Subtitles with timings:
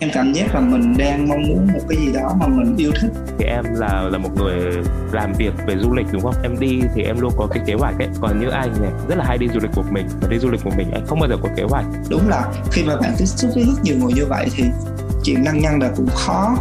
[0.00, 2.92] em cảm giác là mình đang mong muốn một cái gì đó mà mình yêu
[3.00, 3.10] thích.
[3.38, 4.70] Thì em là là một người
[5.12, 6.34] làm việc về du lịch đúng không?
[6.42, 8.08] Em đi thì em luôn có cái kế hoạch ấy.
[8.20, 10.06] Còn như anh này rất là hay đi du lịch một mình.
[10.20, 11.84] Và đi du lịch một mình anh không bao giờ có kế hoạch.
[12.10, 14.64] Đúng là khi mà bạn tiếp xúc với rất nhiều người như vậy thì
[15.24, 16.56] chuyện lăng nhăng là cũng khó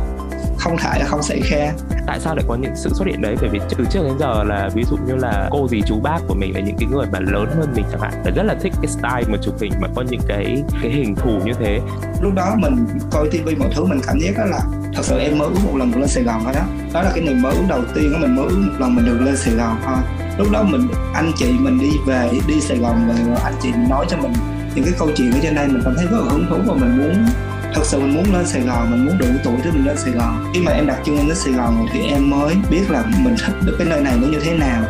[0.59, 1.71] không thể là không xảy ra
[2.07, 3.35] tại sao lại có những sự xuất hiện đấy?
[3.41, 6.19] Bởi vì từ trước đến giờ là ví dụ như là cô dì chú bác
[6.27, 8.55] của mình là những cái người mà lớn hơn mình chẳng hạn là rất là
[8.61, 11.79] thích cái style mà chụp hình mà có những cái cái hình thù như thế.
[12.21, 14.59] Lúc đó mình coi tivi mọi thứ mình cảm giác đó là
[14.95, 16.61] thật sự em mới ước một lần được lên Sài Gòn thôi đó.
[16.93, 19.05] Đó là cái niềm mơ ước đầu tiên của mình mới ước một lần mình
[19.05, 19.97] được lên Sài Gòn thôi.
[20.37, 24.05] Lúc đó mình anh chị mình đi về đi Sài Gòn về anh chị nói
[24.09, 24.33] cho mình
[24.75, 26.73] những cái câu chuyện ở trên đây mình cảm thấy rất là hứng thú và
[26.73, 27.25] mình muốn
[27.73, 30.11] thật sự mình muốn lên Sài Gòn, mình muốn đủ tuổi để mình lên Sài
[30.11, 33.03] Gòn khi mà em đặt chân lên đến Sài Gòn thì em mới biết là
[33.23, 34.83] mình thích được cái nơi này nó như thế nào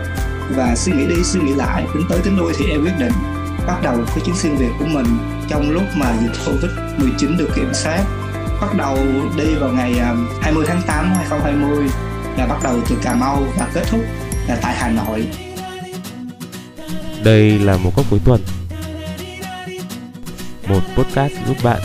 [0.56, 3.14] và suy nghĩ đi, suy nghĩ lại, tính tới tính lui thì em quyết định
[3.68, 5.06] bắt đầu cái chuyến xuyên Việt của mình
[5.50, 8.04] trong lúc mà dịch Covid-19 được kiểm soát
[8.62, 8.98] bắt đầu
[9.38, 11.88] đi vào ngày à, 20 tháng 8 năm 2020
[12.38, 14.02] là bắt đầu từ Cà Mau và kết thúc
[14.48, 15.28] là tại Hà Nội.
[17.24, 18.42] Đây là một góc cuối tuần.
[20.68, 21.80] Một podcast giúp bạn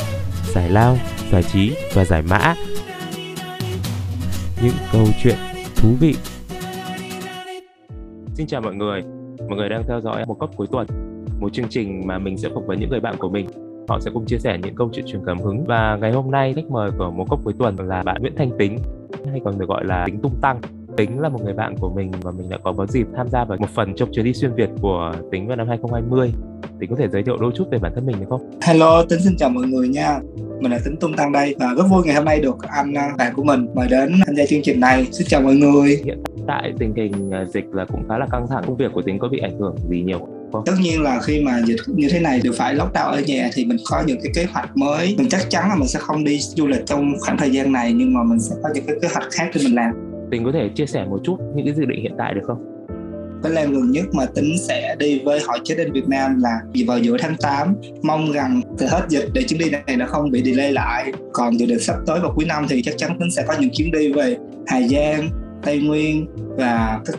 [0.59, 0.97] giải lao,
[1.31, 2.55] giải trí và giải mã.
[4.62, 5.37] Những câu chuyện
[5.77, 6.14] thú vị.
[8.34, 9.03] Xin chào mọi người,
[9.48, 10.86] mọi người đang theo dõi một cốc cuối tuần,
[11.41, 13.47] một chương trình mà mình sẽ phỏng vấn những người bạn của mình.
[13.89, 16.53] Họ sẽ cùng chia sẻ những câu chuyện truyền cảm hứng và ngày hôm nay
[16.56, 18.79] khách mời của một cốc cuối tuần là bạn Nguyễn Thanh Tính
[19.31, 20.61] hay còn được gọi là Tính Tung Tăng
[20.99, 23.45] Tính là một người bạn của mình và mình đã có có dịp tham gia
[23.45, 26.33] vào một phần trong chuyến đi xuyên Việt của Tính vào năm 2020.
[26.81, 28.51] Tính có thể giới thiệu đôi chút về bản thân mình được không?
[28.63, 30.19] Hello, Tính xin chào mọi người nha.
[30.61, 33.11] Mình là Tính Tung Tăng đây và rất vui ngày hôm nay được anh à,
[33.19, 35.07] bạn của mình mời đến tham gia chương trình này.
[35.13, 36.01] Xin chào mọi người.
[36.05, 38.65] Hiện tại tình hình à, dịch là cũng khá là căng thẳng.
[38.67, 40.19] Công việc của Tính có bị ảnh hưởng gì nhiều
[40.53, 40.63] không?
[40.67, 43.65] Tất nhiên là khi mà dịch như thế này đều phải lockdown ở nhà thì
[43.65, 45.15] mình có những cái kế hoạch mới.
[45.19, 47.93] Mình chắc chắn là mình sẽ không đi du lịch trong khoảng thời gian này
[47.93, 50.53] nhưng mà mình sẽ có những cái kế hoạch khác để mình làm Tình có
[50.53, 52.79] thể chia sẻ một chút những cái dự định hiện tại được không?
[53.43, 56.58] cái lần gần nhất mà tính sẽ đi với hội chết đến Việt Nam là
[56.86, 60.30] vào giữa tháng 8 mong rằng từ hết dịch để chuyến đi này nó không
[60.30, 63.30] bị delay lại còn dự định sắp tới vào cuối năm thì chắc chắn tính
[63.30, 64.36] sẽ có những chuyến đi về
[64.67, 65.29] Hà Giang,
[65.63, 66.27] Tây Nguyên
[66.57, 67.14] và các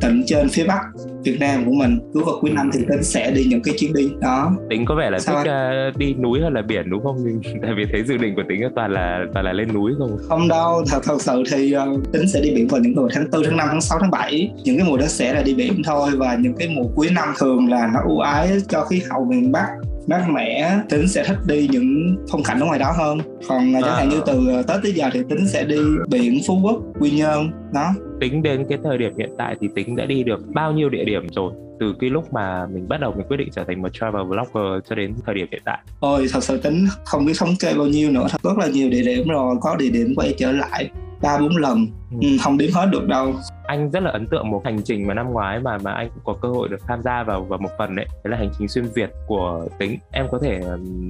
[0.00, 0.80] tỉnh trên phía bắc
[1.24, 3.92] Việt Nam của mình cứ vào cuối năm thì tính sẽ đi những cái chuyến
[3.92, 4.08] đi.
[4.20, 4.56] Đó.
[4.70, 5.50] Tính có vẻ là Sao thích
[5.88, 7.16] uh, đi núi hơn là biển đúng không?
[7.62, 10.16] Tại vì thấy dự định của tính toàn là toàn là lên núi không?
[10.28, 13.30] Không đâu thật thật sự thì uh, tính sẽ đi biển vào những mùa tháng
[13.32, 15.82] 4, tháng 5, tháng 6, tháng 7 những cái mùa đó sẽ là đi biển
[15.84, 19.24] thôi và những cái mùa cuối năm thường là nó ưu ái cho khí hậu
[19.24, 19.66] miền Bắc
[20.06, 23.18] mát mẻ tính sẽ thích đi những phong cảnh ở ngoài đó hơn.
[23.48, 23.80] Còn à.
[23.80, 27.10] chẳng hạn như từ tết tới giờ thì tính sẽ đi biển phú quốc quy
[27.10, 27.94] nhơn đó.
[28.20, 31.04] Tính đến cái thời điểm hiện tại thì tính đã đi được bao nhiêu địa
[31.04, 31.52] điểm rồi?
[31.80, 34.84] Từ cái lúc mà mình bắt đầu mình quyết định trở thành một travel vlogger
[34.88, 35.78] cho đến thời điểm hiện tại.
[36.00, 38.90] Ôi thật sự tính không biết thống kê bao nhiêu nữa thật rất là nhiều
[38.90, 40.90] địa điểm rồi có địa điểm quay trở lại
[41.24, 42.18] ba bốn lần ừ.
[42.20, 42.28] ừ.
[42.42, 43.34] không đếm hết được đâu
[43.66, 46.24] anh rất là ấn tượng một hành trình mà năm ngoái mà mà anh cũng
[46.24, 48.68] có cơ hội được tham gia vào vào một phần đấy đấy là hành trình
[48.68, 50.60] xuyên việt của tính em có thể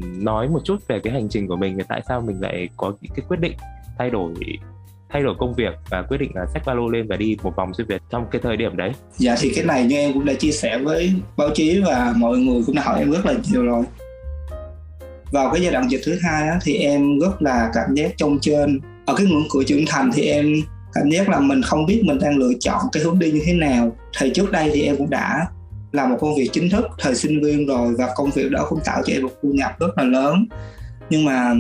[0.03, 2.93] nói một chút về cái hành trình của mình và tại sao mình lại có
[3.17, 3.57] cái quyết định
[3.99, 4.35] thay đổi
[5.15, 7.57] thay đổi công việc và quyết định là xách ba lô lên và đi một
[7.57, 8.93] vòng xuyên Việt trong cái thời điểm đấy?
[9.17, 12.39] Dạ thì cái này như em cũng đã chia sẻ với báo chí và mọi
[12.39, 13.85] người cũng đã hỏi em rất là nhiều rồi.
[15.33, 18.39] Vào cái giai đoạn dịch thứ hai á, thì em rất là cảm giác trông
[18.41, 20.55] trên ở cái ngưỡng cửa trưởng thành thì em
[20.95, 23.53] cảm giác là mình không biết mình đang lựa chọn cái hướng đi như thế
[23.53, 23.97] nào.
[24.19, 25.47] Thì trước đây thì em cũng đã
[25.93, 28.81] làm một công việc chính thức thời sinh viên rồi và công việc đó cũng
[28.85, 30.47] tạo cho em một thu nhập rất là lớn.
[31.11, 31.55] Nhưng mà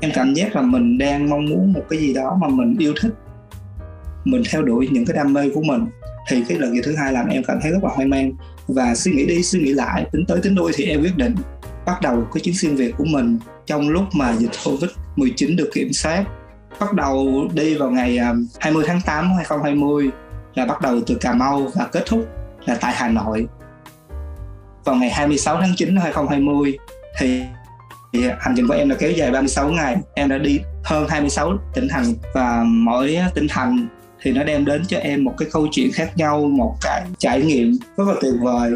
[0.00, 2.92] em cảm giác là mình đang mong muốn một cái gì đó mà mình yêu
[3.00, 3.12] thích,
[4.24, 5.86] mình theo đuổi những cái đam mê của mình.
[6.28, 8.32] Thì cái lần thứ hai làm em cảm thấy rất là hoang mang
[8.68, 11.34] và suy nghĩ đi, suy nghĩ lại, tính tới tính lui thì em quyết định
[11.88, 15.70] bắt đầu cái chuyến xuyên việt của mình trong lúc mà dịch covid 19 được
[15.74, 16.24] kiểm soát.
[16.80, 20.10] Bắt đầu đi vào ngày à, 20 tháng 8 2020
[20.54, 22.28] là bắt đầu từ Cà Mau và kết thúc
[22.66, 23.46] là tại Hà Nội.
[24.84, 26.78] Vào ngày 26 tháng 9 2020
[27.18, 27.42] thì
[28.12, 29.96] thì hành trình của em là kéo dài 36 ngày.
[30.14, 33.88] Em đã đi hơn 26 tỉnh thành và mỗi tỉnh thành
[34.22, 37.42] thì nó đem đến cho em một cái câu chuyện khác nhau, một cái trải
[37.42, 38.70] nghiệm rất là tuyệt vời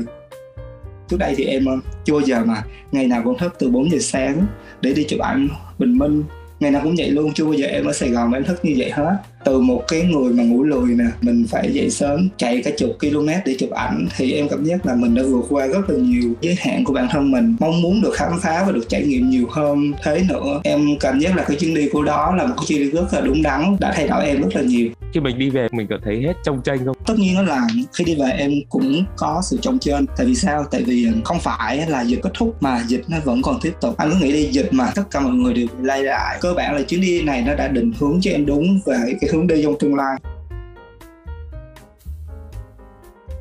[1.12, 2.62] trước đây thì em chưa chưa giờ mà.
[2.93, 4.47] Ngày nào cũng thức từ 4 giờ sáng
[4.81, 5.49] để đi chụp ảnh
[5.79, 6.25] bình minh.
[6.61, 8.64] Ngày nào cũng vậy luôn, chưa bao giờ em ở Sài Gòn mà em thức
[8.64, 12.29] như vậy hết từ một cái người mà ngủ lười nè mình phải dậy sớm
[12.37, 15.44] chạy cả chục km để chụp ảnh thì em cảm giác là mình đã vượt
[15.49, 17.56] qua rất là nhiều giới hạn của bản thân mình.
[17.61, 20.61] Mong muốn được khám phá và được trải nghiệm nhiều hơn thế nữa.
[20.65, 23.15] Em cảm giác là cái chuyến đi của đó là một cái chuyến đi rất
[23.15, 24.89] là đúng đắn đã thay đổi em rất là nhiều.
[25.15, 26.97] Khi mình đi về mình có thấy hết trông tranh không?
[27.06, 30.06] Tất nhiên đó là khi đi về em cũng có sự trông trên.
[30.17, 30.65] Tại vì sao?
[30.71, 33.97] Tại vì không phải là dịch kết thúc mà dịch nó vẫn còn tiếp tục.
[33.97, 36.39] Anh cứ nghĩ đi dịch mà tất cả mọi người đều lay lại.
[36.41, 39.31] Cơ bản là chuyến đi này nó đã định hướng cho em đúng về cái
[39.32, 40.17] hướng đi trong tương lai.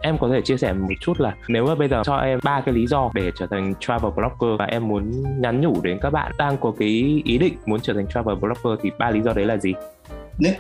[0.04, 2.62] Em có thể chia sẻ một chút là nếu mà bây giờ cho em ba
[2.66, 5.12] cái lý do để trở thành travel blogger và em muốn
[5.42, 8.80] nhắn nhủ đến các bạn đang có cái ý định muốn trở thành travel blogger
[8.84, 9.74] thì ba lý do đấy là gì?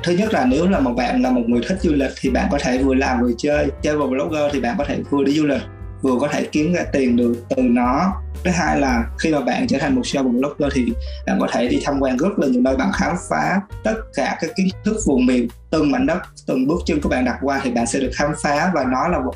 [0.03, 2.47] Thứ nhất là nếu là một bạn là một người thích du lịch thì bạn
[2.51, 3.71] có thể vừa làm vừa chơi.
[3.81, 5.61] Travel blogger thì bạn có thể vừa đi du lịch
[6.01, 8.13] vừa có thể kiếm ra tiền được từ nó.
[8.43, 10.93] Thứ hai là khi mà bạn trở thành một travel blogger thì
[11.25, 14.37] bạn có thể đi tham quan rất là nhiều nơi bạn khám phá tất cả
[14.41, 17.61] các kiến thức vùng miền từng mảnh đất từng bước chân của bạn đặt qua
[17.63, 19.33] thì bạn sẽ được khám phá và nó là một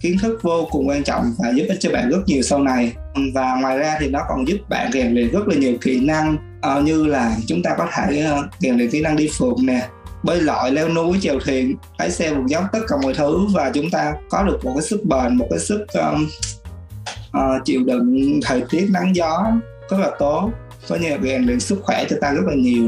[0.00, 2.92] kiến thức vô cùng quan trọng và giúp ích cho bạn rất nhiều sau này.
[3.34, 6.36] Và ngoài ra thì nó còn giúp bạn rèn luyện rất là nhiều kỹ năng
[6.76, 9.88] uh, như là chúng ta có thể uh, rèn luyện kỹ năng đi phượt nè
[10.22, 13.70] bơi lội leo núi chèo thuyền lái xe vượt dốc tất cả mọi thứ và
[13.74, 16.28] chúng ta có được một cái sức bền một cái sức um,
[17.36, 19.52] uh, chịu đựng thời tiết nắng gió
[19.90, 20.50] rất là tốt.
[20.88, 22.84] Có như là rèn luyện sức khỏe cho ta rất là nhiều.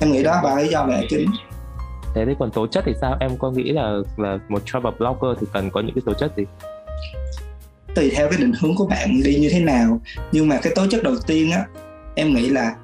[0.00, 1.30] Em nghĩ đó ba lý do về chính
[2.16, 3.16] thế thì còn tố chất thì sao?
[3.20, 6.32] Em có nghĩ là là một travel blogger thì cần có những cái tố chất
[6.36, 6.44] gì?
[7.94, 10.00] Tùy theo cái định hướng của bạn đi như thế nào.
[10.32, 11.64] Nhưng mà cái tố chất đầu tiên á
[12.14, 12.74] em nghĩ là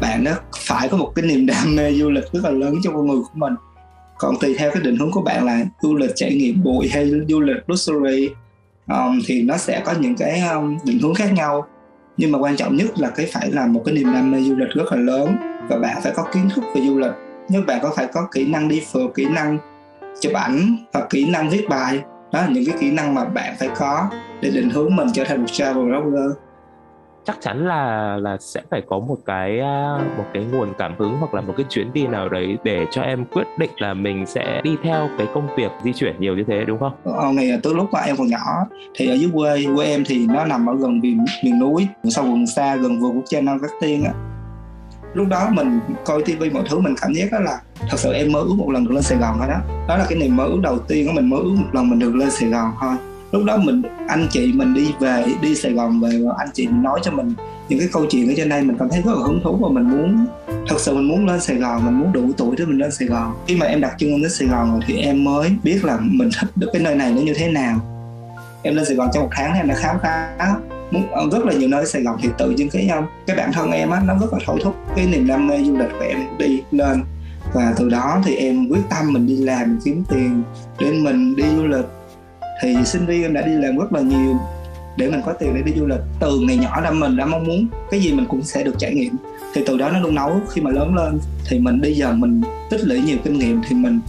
[0.00, 2.94] bạn đó phải có một cái niềm đam mê du lịch rất là lớn trong
[2.94, 3.54] con người của mình.
[4.18, 7.10] Còn tùy theo cái định hướng của bạn là du lịch trải nghiệm bụi hay
[7.28, 8.28] du lịch luxury
[8.88, 11.66] um, thì nó sẽ có những cái um, định hướng khác nhau.
[12.16, 14.56] Nhưng mà quan trọng nhất là cái phải là một cái niềm đam mê du
[14.56, 15.36] lịch rất là lớn
[15.68, 17.12] và bạn phải có kiến thức về du lịch.
[17.48, 19.58] Nhưng bạn có phải có kỹ năng đi phượt kỹ năng
[20.20, 22.00] chụp ảnh và kỹ năng viết bài.
[22.32, 24.10] Đó là những cái kỹ năng mà bạn phải có
[24.42, 26.36] để định hướng mình trở thành một travel blogger
[27.28, 29.60] chắc chắn là là sẽ phải có một cái
[30.16, 33.02] một cái nguồn cảm hứng hoặc là một cái chuyến đi nào đấy để cho
[33.02, 36.44] em quyết định là mình sẽ đi theo cái công việc di chuyển nhiều như
[36.48, 36.92] thế đúng không?
[37.04, 40.26] Ờ, ngày từ lúc mà em còn nhỏ thì ở dưới quê quê em thì
[40.26, 43.58] nó nằm ở gần miền miền núi sau vùng xa gần vườn quốc gia Nam
[43.60, 44.12] Cát Tiên á.
[45.14, 47.60] Lúc đó mình coi tivi mọi thứ mình cảm giác đó là
[47.90, 49.58] thật sự em mơ ước một lần được lên Sài Gòn thôi đó.
[49.88, 51.98] Đó là cái niềm mơ ước đầu tiên của mình mơ ước một lần mình
[51.98, 52.94] được lên Sài Gòn thôi
[53.32, 56.66] lúc đó mình, anh chị mình đi về, đi Sài Gòn về và anh chị
[56.66, 57.34] nói cho mình
[57.68, 58.62] những cái câu chuyện ở trên đây.
[58.62, 60.26] Mình cảm thấy rất là hứng thú và mình muốn,
[60.68, 63.08] thật sự mình muốn lên Sài Gòn, mình muốn đủ tuổi để mình lên Sài
[63.08, 63.34] Gòn.
[63.46, 66.30] Khi mà em đặt chân đến Sài Gòn rồi thì em mới biết là mình
[66.40, 67.80] thích được cái nơi này nó như thế nào.
[68.62, 70.36] Em lên Sài Gòn trong một tháng em đã khám phá
[71.12, 73.52] ờ, rất là nhiều nơi ở Sài Gòn thì tự những cái ờ, cái bản
[73.52, 76.04] thân em á, nó rất là thôi thúc cái niềm đam mê du lịch của
[76.08, 77.02] em đi lên.
[77.54, 80.42] Và từ đó thì em quyết tâm mình đi làm kiếm tiền
[80.80, 81.84] để mình đi du lịch
[82.62, 84.36] thì sinh viên em đã đi làm rất là nhiều
[84.96, 86.00] để mình có tiền để đi du lịch.
[86.20, 88.94] Từ ngày nhỏ đã mình đã mong muốn cái gì mình cũng sẽ được trải
[88.94, 89.16] nghiệm.
[89.54, 91.18] Thì từ đó nó luôn nấu khi mà lớn lên.
[91.48, 94.00] Thì mình bây giờ mình tích lũy nhiều kinh nghiệm thì mình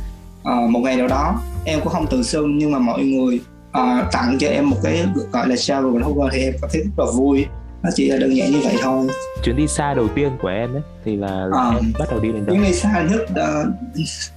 [0.41, 4.11] uh, một ngày nào đó em cũng không tự xưng nhưng mà mọi người uh,
[4.11, 7.11] tặng cho em một cái gọi là travel blogger thì em có thấy rất là
[7.11, 7.45] vui.
[7.83, 9.07] Nó chỉ là đơn giản như vậy thôi.
[9.43, 12.19] Chuyến đi xa đầu tiên của em ấy thì là, là à, em bắt đầu
[12.19, 12.55] đi đến đâu?
[12.55, 13.73] Chuyến đi xa nhất uh,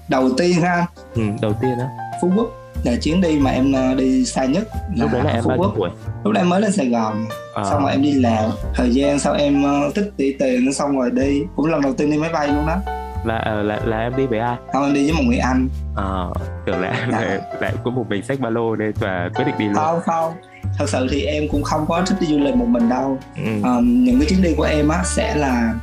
[0.08, 0.86] đầu tiên ha.
[1.14, 1.88] Ừ, đầu tiên á.
[2.22, 5.30] Phú quốc là chuyến đi mà em ờ, đi xa nhất là lúc đấy là
[5.30, 5.90] em bao nhiêu tuổi?
[6.24, 7.26] Lúc đấy em mới lên sài gòn.
[7.54, 7.64] À.
[7.64, 8.50] xong rồi em đi làm.
[8.74, 11.42] Thời gian sau em uh, tích tỷ tiền xong rồi đi.
[11.56, 12.76] Cũng lần đầu tiên đi máy bay luôn đó.
[13.24, 14.56] Là ờ, là là em đi với ai?
[14.72, 15.68] Không em đi với một người anh.
[15.96, 16.24] À
[16.66, 19.54] tưởng là em lại, lại có một mình sách ba lô nên và quyết định
[19.58, 19.74] đi luôn.
[19.74, 20.32] Không không.
[20.78, 23.18] Thật sự thì em cũng không có thích đi du lịch một mình đâu.
[23.36, 23.52] Ừ.
[23.62, 25.74] um, những cái chuyến đi của em á sẽ là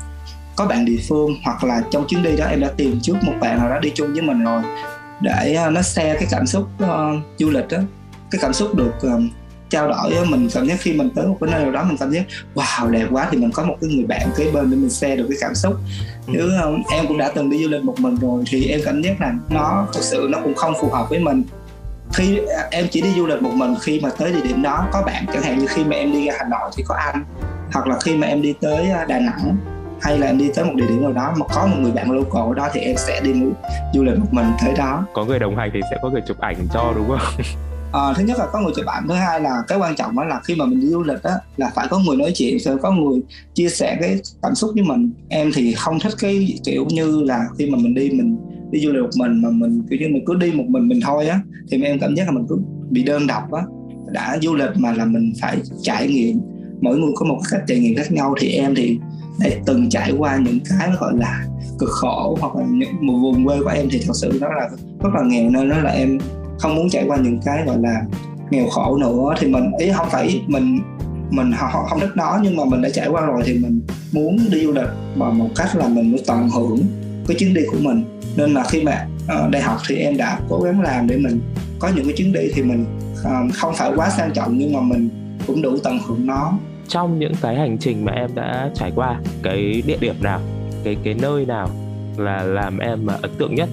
[0.56, 3.34] có bạn địa phương hoặc là trong chuyến đi đó em đã tìm trước một
[3.42, 4.62] bạn nào đó đi chung với mình rồi
[5.22, 6.90] để nó share cái cảm xúc uh,
[7.38, 7.78] du lịch đó
[8.32, 9.22] cái cảm xúc được uh,
[9.70, 11.98] trao đổi đó, mình cảm giác khi mình tới một cái nơi nào đó mình
[11.98, 12.24] cảm giác
[12.56, 15.16] wow đẹp quá thì mình có một cái người bạn kế bên để mình share
[15.16, 15.74] được cái cảm xúc.
[16.28, 16.34] Ừ.
[16.34, 19.02] chứ um, em cũng đã từng đi du lịch một mình rồi thì em cảm
[19.02, 21.44] giác là nó thực sự nó cũng không phù hợp với mình.
[22.14, 22.40] Khi
[22.72, 25.26] em chỉ đi du lịch một mình khi mà tới địa điểm đó có bạn
[25.34, 27.24] chẳng hạn như khi mà em đi ra hà nội thì có anh
[27.72, 29.58] hoặc là khi mà em đi tới đà nẵng
[30.02, 32.12] hay là em đi tới một địa điểm nào đó mà có một người bạn
[32.12, 33.34] local ở đó thì em sẽ đi
[33.94, 35.06] du lịch một mình tới đó.
[35.14, 37.46] Có người đồng hành thì sẽ có người chụp ảnh cho đúng không?
[37.94, 40.24] À, thứ nhất là có người chụp ảnh thứ hai là cái quan trọng đó
[40.24, 42.76] là khi mà mình đi du lịch á là phải có người nói chuyện phải
[42.82, 43.22] có người
[43.54, 45.12] chia sẻ cái cảm xúc với mình.
[45.30, 48.38] Em thì không thích cái kiểu như là khi mà mình đi mình
[48.72, 51.00] đi du lịch một mình mà mình kiểu như mình cứ đi một mình mình
[51.02, 51.40] thôi á
[51.72, 52.58] thì em cảm giác là mình cứ
[52.90, 53.62] bị đơn độc á.
[54.12, 56.40] Đã du lịch mà là mình phải trải nghiệm
[56.82, 58.36] mỗi người có một cách trải nghiệm khác nhau.
[58.40, 59.00] Thì em thì
[59.40, 61.46] để từng trải qua những cái gọi là
[61.80, 64.70] cực khổ hoặc là những một vùng quê của em thì thật sự nó là
[65.00, 66.18] rất là nghèo nên nó là em
[66.60, 68.02] không muốn trải qua những cái gọi là
[68.52, 69.34] nghèo khổ nữa.
[69.40, 70.80] Thì mình ý không phải mình
[71.30, 73.82] mình họ không thích nó nhưng mà mình đã trải qua rồi thì mình
[74.12, 76.80] muốn đi du lịch bằng một cách là mình muốn tận hưởng
[77.28, 78.04] cái chuyến đi của mình.
[78.38, 81.42] Nên là khi mà uh, đại học thì em đã cố gắng làm để mình
[81.80, 82.86] có những cái chuyến đi thì mình
[83.22, 85.10] uh, không phải quá sang trọng nhưng mà mình
[85.48, 86.54] cũng đủ tận hưởng nó
[86.90, 90.40] trong những cái hành trình mà em đã trải qua cái địa điểm nào
[90.84, 91.70] cái cái nơi nào
[92.18, 93.70] là làm em ấn tượng nhất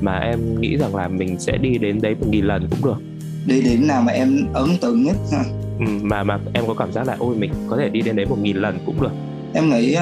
[0.00, 2.98] mà em nghĩ rằng là mình sẽ đi đến đấy một nghìn lần cũng được.
[3.46, 5.44] Địa điểm nào mà em ấn tượng nhất ha?
[5.78, 8.26] Ừ, mà mà em có cảm giác là ôi mình có thể đi đến đấy
[8.26, 9.12] một nghìn lần cũng được
[9.58, 10.00] em nghĩ uh,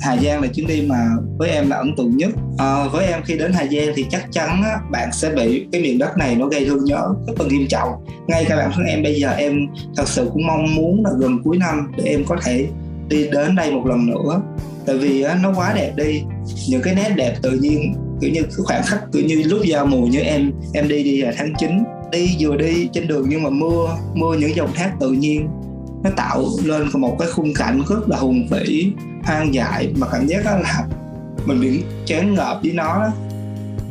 [0.00, 2.30] Hà Giang là chuyến đi mà với em là ấn tượng nhất.
[2.52, 5.82] Uh, với em khi đến Hà Giang thì chắc chắn á, bạn sẽ bị cái
[5.82, 7.88] miền đất này nó gây thương nhớ rất là nghiêm trọng.
[8.26, 9.66] Ngay cả bản thân em bây giờ em
[9.96, 12.66] thật sự cũng mong muốn là gần cuối năm để em có thể
[13.08, 14.42] đi đến đây một lần nữa.
[14.86, 16.22] Tại vì á, nó quá đẹp đi.
[16.68, 19.86] Những cái nét đẹp tự nhiên kiểu như cái khoảng khắc kiểu như lúc giao
[19.86, 21.70] mùa như em em đi đi là tháng 9
[22.12, 25.48] đi vừa đi trên đường nhưng mà mưa mưa những dòng thác tự nhiên
[26.02, 28.92] nó tạo lên một cái khung cảnh rất là hùng vĩ
[29.24, 30.86] hoang dại mà cảm giác đó là
[31.44, 33.10] mình bị chán ngợp với nó đó.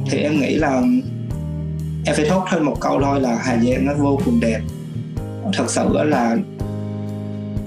[0.09, 0.81] thì em nghĩ là
[2.05, 4.59] em phải thốt thêm một câu thôi là Hà Giang nó vô cùng đẹp
[5.53, 6.37] thật sự là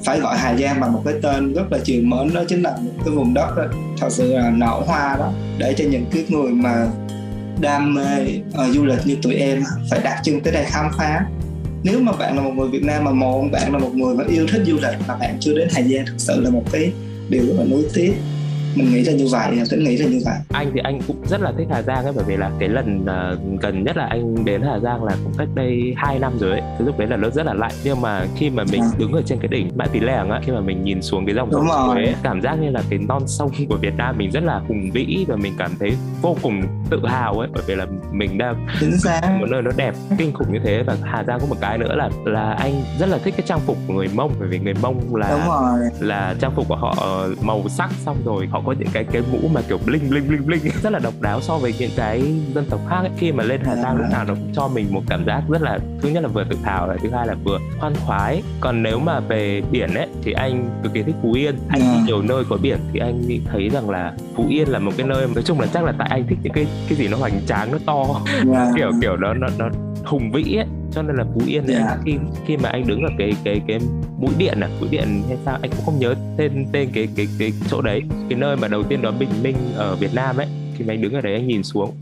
[0.04, 2.76] phải gọi Hà Giang bằng một cái tên rất là chiều mến đó chính là
[2.82, 3.64] một cái vùng đất đó,
[4.00, 6.86] thật sự là nở hoa đó để cho những cái người mà
[7.60, 11.24] đam mê uh, du lịch như tụi em phải đặt chân tới đây khám phá
[11.82, 14.24] nếu mà bạn là một người Việt Nam mà một bạn là một người mà
[14.28, 16.92] yêu thích du lịch mà bạn chưa đến Hà Giang thực sự là một cái
[17.28, 18.12] điều rất là nuối tiếc
[18.74, 20.34] mình nghĩ là như vậy tính nghĩ là như vậy.
[20.48, 23.02] Anh thì anh cũng rất là thích Hà Giang ấy bởi vì là cái lần
[23.02, 26.50] uh, gần nhất là anh đến Hà Giang là cũng cách đây 2 năm rồi
[26.50, 26.60] ấy.
[26.60, 27.72] Cái lúc đấy là nó rất là lạnh.
[27.84, 28.90] Nhưng mà khi mà mình à.
[28.98, 31.34] đứng ở trên cái đỉnh Mã Pí Lèng á khi mà mình nhìn xuống cái
[31.34, 34.42] dòng sông Suối cảm giác như là cái non sông của Việt Nam mình rất
[34.42, 37.86] là hùng vĩ và mình cảm thấy vô cùng tự hào ấy bởi vì là
[38.12, 39.20] mình đang chính xác.
[39.40, 40.82] một nơi nó đẹp kinh khủng như thế.
[40.82, 43.60] Và Hà Giang có một cái nữa là là anh rất là thích cái trang
[43.60, 45.46] phục của người Mông bởi vì người Mông là
[46.00, 46.94] là trang phục của họ
[47.42, 50.46] màu sắc xong rồi họ có những cái cái mũ mà kiểu bling bling bling
[50.46, 52.22] bling rất là độc đáo so với những cái
[52.54, 53.10] dân tộc khác ấy.
[53.18, 55.62] khi mà lên Hà Giang lúc nào nó cũng cho mình một cảm giác rất
[55.62, 58.82] là thứ nhất là vừa tự hào là thứ hai là vừa khoan khoái còn
[58.82, 62.22] nếu mà về biển ấy thì anh cực kỳ thích Phú Yên anh đi nhiều
[62.22, 65.42] nơi có biển thì anh thấy rằng là Phú Yên là một cái nơi nói
[65.44, 67.78] chung là chắc là tại anh thích những cái cái gì nó hoành tráng nó
[67.86, 68.04] to
[68.76, 69.68] kiểu kiểu đó nó nó
[70.04, 71.82] hùng vĩ ấy cho nên là phú yên yeah.
[71.82, 71.96] Dạ.
[72.04, 72.12] khi
[72.46, 73.78] khi mà anh đứng ở cái cái cái
[74.20, 74.68] mũi điện à?
[74.80, 75.58] Mũi điện hay sao?
[75.62, 78.02] Anh cũng không nhớ tên tên cái cái cái chỗ đấy.
[78.28, 80.46] Cái nơi mà đầu tiên đón bình minh ở việt nam ấy
[80.76, 81.94] khi mà anh đứng ở đấy anh nhìn xuống.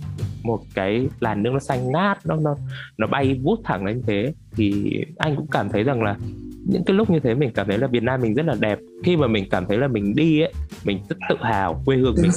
[0.42, 2.56] Một cái làn nước nó xanh ngát, nó nó
[2.98, 4.32] nó bay vút thẳng lên thế.
[4.56, 6.16] Thì anh cũng cảm thấy rằng là
[6.66, 8.78] những cái lúc như thế mình cảm thấy là Việt Nam mình rất là đẹp.
[9.04, 10.52] Khi mà mình cảm thấy là mình đi ấy,
[10.84, 12.30] mình rất tự hào quê hương mình.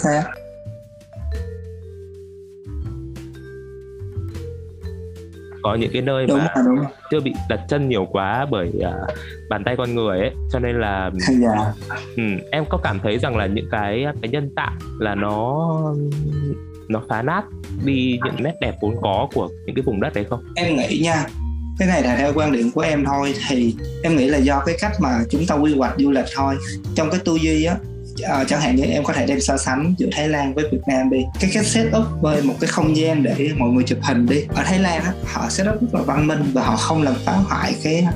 [5.64, 6.86] Có những cái nơi đúng mà rồi, đúng rồi.
[7.12, 9.18] chưa bị đặt chân nhiều quá bởi uh,
[9.50, 11.42] bàn tay con người ấy cho nên là yeah.
[11.42, 11.74] Dạ.
[12.18, 15.68] ừ, em có cảm thấy rằng là những cái cái nhân tạo là nó
[16.88, 17.44] nó phá nát
[17.86, 21.00] đi những nét đẹp vốn có của những cái vùng đất đấy không em nghĩ
[21.04, 21.26] nha
[21.80, 24.76] cái này là theo quan điểm của em thôi thì em nghĩ là do cái
[24.80, 26.56] cách mà chúng ta quy hoạch du lịch thôi
[26.96, 27.76] trong cái tư duy á
[28.24, 30.82] à, chẳng hạn như em có thể đem so sánh giữa Thái Lan với Việt
[30.88, 31.26] Nam đi.
[31.40, 34.46] Cái cách set up với một cái không gian để mọi người chụp hình đi.
[34.56, 37.16] Ở Thái Lan á họ set up rất là văn minh và họ không làm
[37.26, 38.08] phá hoại cái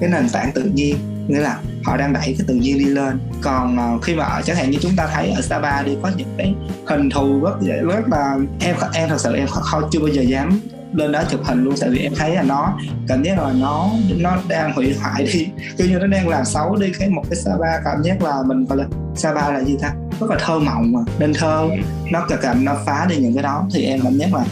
[0.00, 0.96] cái nền tảng tự nhiên.
[1.28, 3.20] Nghĩa là họ đang đẩy cái tự nhiên đi lên.
[3.42, 6.10] Còn uh, khi mà ở chẳng hạn như chúng ta thấy ở Sapa đi có
[6.16, 6.54] những cái
[6.86, 10.60] hình thù rất rất là em em thật sự em không chưa bao giờ dám
[10.92, 11.74] lên đó chụp hình luôn.
[11.80, 12.78] Tại vì em thấy là nó
[13.08, 15.48] cảm giác là nó nó đang hủy hoại đi.
[15.78, 18.64] Kiểu như nó đang làm xấu đi cái một cái Sapa cảm giác là mình
[18.64, 21.68] gọi là Sapa là gì ta rất là thơ mộng mà nên thơ.
[22.12, 23.66] Nó cả cầm nó phá đi những cái đó.
[23.74, 24.44] Thì em cảm giác là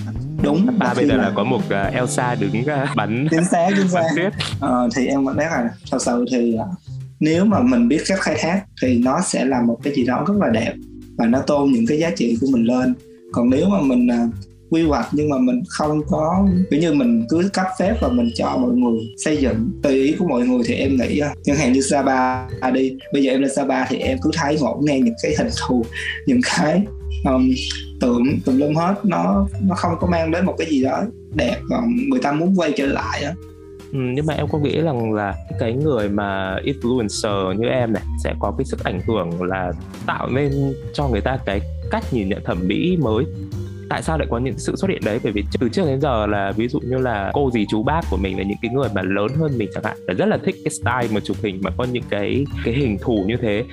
[0.43, 1.23] đúng ba bây giờ là...
[1.23, 4.31] là có một uh, Elsa đứng uh, bắn chính xác chính xác.
[4.61, 6.79] ờ, thì em cảm giác là thật sự thì uh,
[7.21, 10.25] nếu mà mình biết cách khai thác thì nó sẽ là một cái gì đó
[10.29, 10.73] rất là đẹp
[11.17, 12.95] và nó tôn những cái giá trị của mình lên.
[13.33, 14.35] Còn nếu mà mình uh,
[14.71, 18.31] quy hoạch nhưng mà mình không có kiểu như mình cứ cấp phép và mình
[18.35, 19.71] cho mọi người xây dựng.
[19.83, 23.23] Tùy ý của mọi người thì em nghĩ à, chẳng hạn như Sapa đi bây
[23.23, 25.85] giờ em lên Sapa thì em cứ thấy ngổn ngang những cái hình thù
[26.27, 26.83] những cái
[27.25, 27.51] um,
[28.01, 28.95] tượng tùm lum hết.
[29.05, 31.03] Nó nó không có mang đến một cái gì đó
[31.35, 33.35] đẹp và người ta muốn quay trở lại á.
[33.93, 38.03] Ừ, nhưng mà em có nghĩ rằng là cái người mà influencer như em này
[38.25, 39.73] sẽ có cái sức ảnh hưởng là
[40.07, 40.53] tạo nên
[40.93, 41.61] cho người ta cái
[41.91, 43.25] cách nhìn nhận thẩm mỹ mới?
[43.89, 45.21] Tại sao lại có những sự xuất hiện đấy?
[45.23, 48.01] Bởi vì từ trước đến giờ là ví dụ như là cô dì chú bác
[48.11, 49.97] của mình là những cái người mà lớn hơn mình chẳng hạn.
[50.07, 52.99] Là rất là thích cái style mà chụp hình mà có những cái cái hình
[53.01, 53.65] thù như thế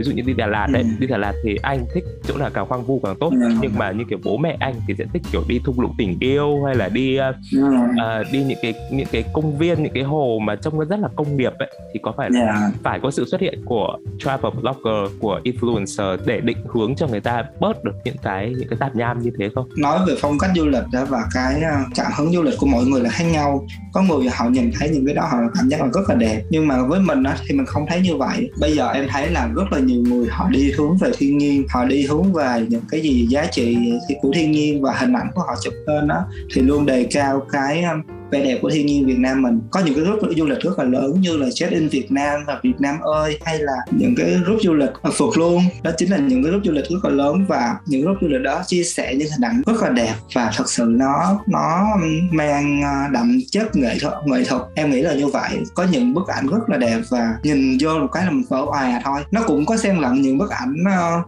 [0.00, 0.88] ví dụ như đi Đà Lạt đấy ừ.
[0.98, 3.48] đi Đà Lạt thì anh thích chỗ nào càng hoang vu càng tốt ừ.
[3.60, 6.16] nhưng mà như kiểu bố mẹ anh thì sẽ thích kiểu đi thung lũng tình
[6.20, 10.02] yêu hay là đi uh, uh, đi những cái những cái công viên những cái
[10.02, 12.56] hồ mà trông nó rất là công nghiệp ấy thì có phải yeah.
[12.82, 17.20] phải có sự xuất hiện của travel blogger của influencer để định hướng cho người
[17.20, 19.68] ta bớt được những cái những cái tạp nham như thế không?
[19.76, 21.62] Nói về phong cách du lịch đó và cái
[21.94, 24.88] cảm hứng du lịch của mọi người là khác nhau có người họ nhìn thấy
[24.88, 26.42] những cái đó họ cảm giác là rất là đẹp.
[26.50, 28.50] Nhưng mà với mình á, thì mình không thấy như vậy.
[28.60, 31.66] Bây giờ em thấy là rất là nhiều người họ đi hướng về thiên nhiên
[31.68, 33.78] họ đi hướng về những cái gì giá trị
[34.22, 37.42] của thiên nhiên và hình ảnh của họ chụp lên đó thì luôn đề cao
[37.52, 39.60] cái um, vẻ đẹp của thiên nhiên Việt Nam mình.
[39.70, 42.40] Có những cái group du lịch rất là lớn như là Check in Việt Nam
[42.46, 46.10] và Việt Nam ơi hay là những cái group du lịch phượt luôn đó chính
[46.10, 48.62] là những cái group du lịch rất là lớn và những group du lịch đó
[48.66, 51.86] chia sẻ những hình ảnh rất là đẹp và thật sự nó nó
[52.30, 54.62] mang à, đậm chất nghệ thuật nghệ thuật.
[54.74, 55.50] Em nghĩ là như vậy.
[55.74, 58.64] Có những bức ảnh rất là đẹp và nhìn vô một cái là mình vỡ
[58.66, 59.20] òa thôi.
[59.30, 60.74] Nó cũng có xen lẫn những bức ảnh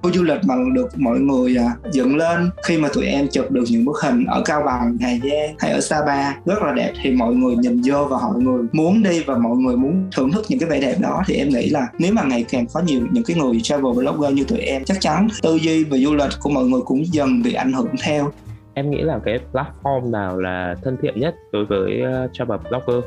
[0.03, 3.51] uh, du lịch mà được mọi người uh, dựng lên khi mà tụi em chụp
[3.51, 6.33] được những bức hình ở Cao Bằng Hà Giang hay ở Sapa.
[6.47, 9.57] Rất là đẹp thì mọi người nhìn vô và mọi người muốn đi và mọi
[9.57, 12.23] người muốn thưởng thức những cái vẻ đẹp đó thì em nghĩ là nếu mà
[12.23, 15.57] ngày càng có nhiều những cái người travel blogger như tụi em chắc chắn tư
[15.57, 18.31] duy về du lịch của mọi người cũng dần bị ảnh hưởng theo.
[18.75, 23.05] Em nghĩ là cái platform nào là thân thiện nhất đối với uh, travel blogger?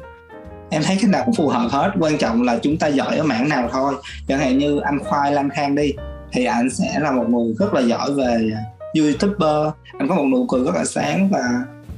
[0.70, 3.24] Em thấy cái nào cũng phù hợp hết quan trọng là chúng ta giỏi ở
[3.24, 3.94] mảng nào thôi.
[4.28, 5.94] Chẳng hạn như anh khoai lan khang đi
[6.32, 8.52] thì anh sẽ là một người rất là giỏi về
[8.94, 9.74] youtuber.
[9.98, 11.42] Anh có một nụ cười rất là sáng và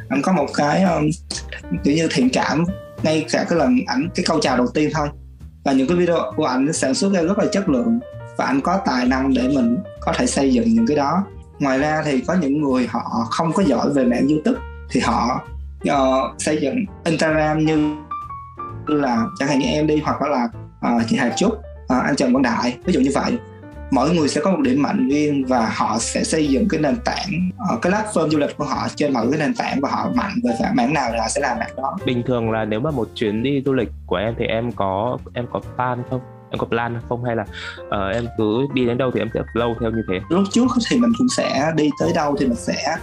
[0.09, 1.09] anh có một cái um,
[1.83, 2.63] kiểu như thiện cảm
[3.03, 5.07] ngay cả cái lần ảnh cái câu chào đầu tiên thôi.
[5.65, 7.99] Và những cái video của ảnh sản xuất ra rất là chất lượng
[8.37, 11.23] và anh có tài năng để mình có thể xây dựng những cái đó.
[11.59, 14.59] Ngoài ra thì có những người họ không có giỏi về mạng youtube
[14.89, 15.41] thì họ
[15.89, 17.95] uh, xây dựng instagram như
[18.87, 20.49] là chẳng hạn như em đi hoặc là
[20.95, 23.37] uh, chị Hà Trúc uh, anh Trần Quang Đại ví dụ như vậy
[23.91, 26.95] mỗi người sẽ có một điểm mạnh riêng và họ sẽ xây dựng cái nền
[27.05, 30.11] tảng uh, cái platform du lịch của họ trên mọi cái nền tảng và họ
[30.15, 31.97] mạnh về mảng nào họ sẽ làm mảng đó.
[32.05, 35.17] Bình thường là nếu mà một chuyến đi du lịch của em thì em có
[35.33, 36.21] em có plan không?
[36.49, 37.23] Em có plan không?
[37.23, 37.45] Hay là
[37.81, 40.19] uh, em cứ đi đến đâu thì em sẽ flow theo như thế?
[40.29, 42.97] Lúc trước thì mình cũng sẽ đi tới đâu thì mình sẽ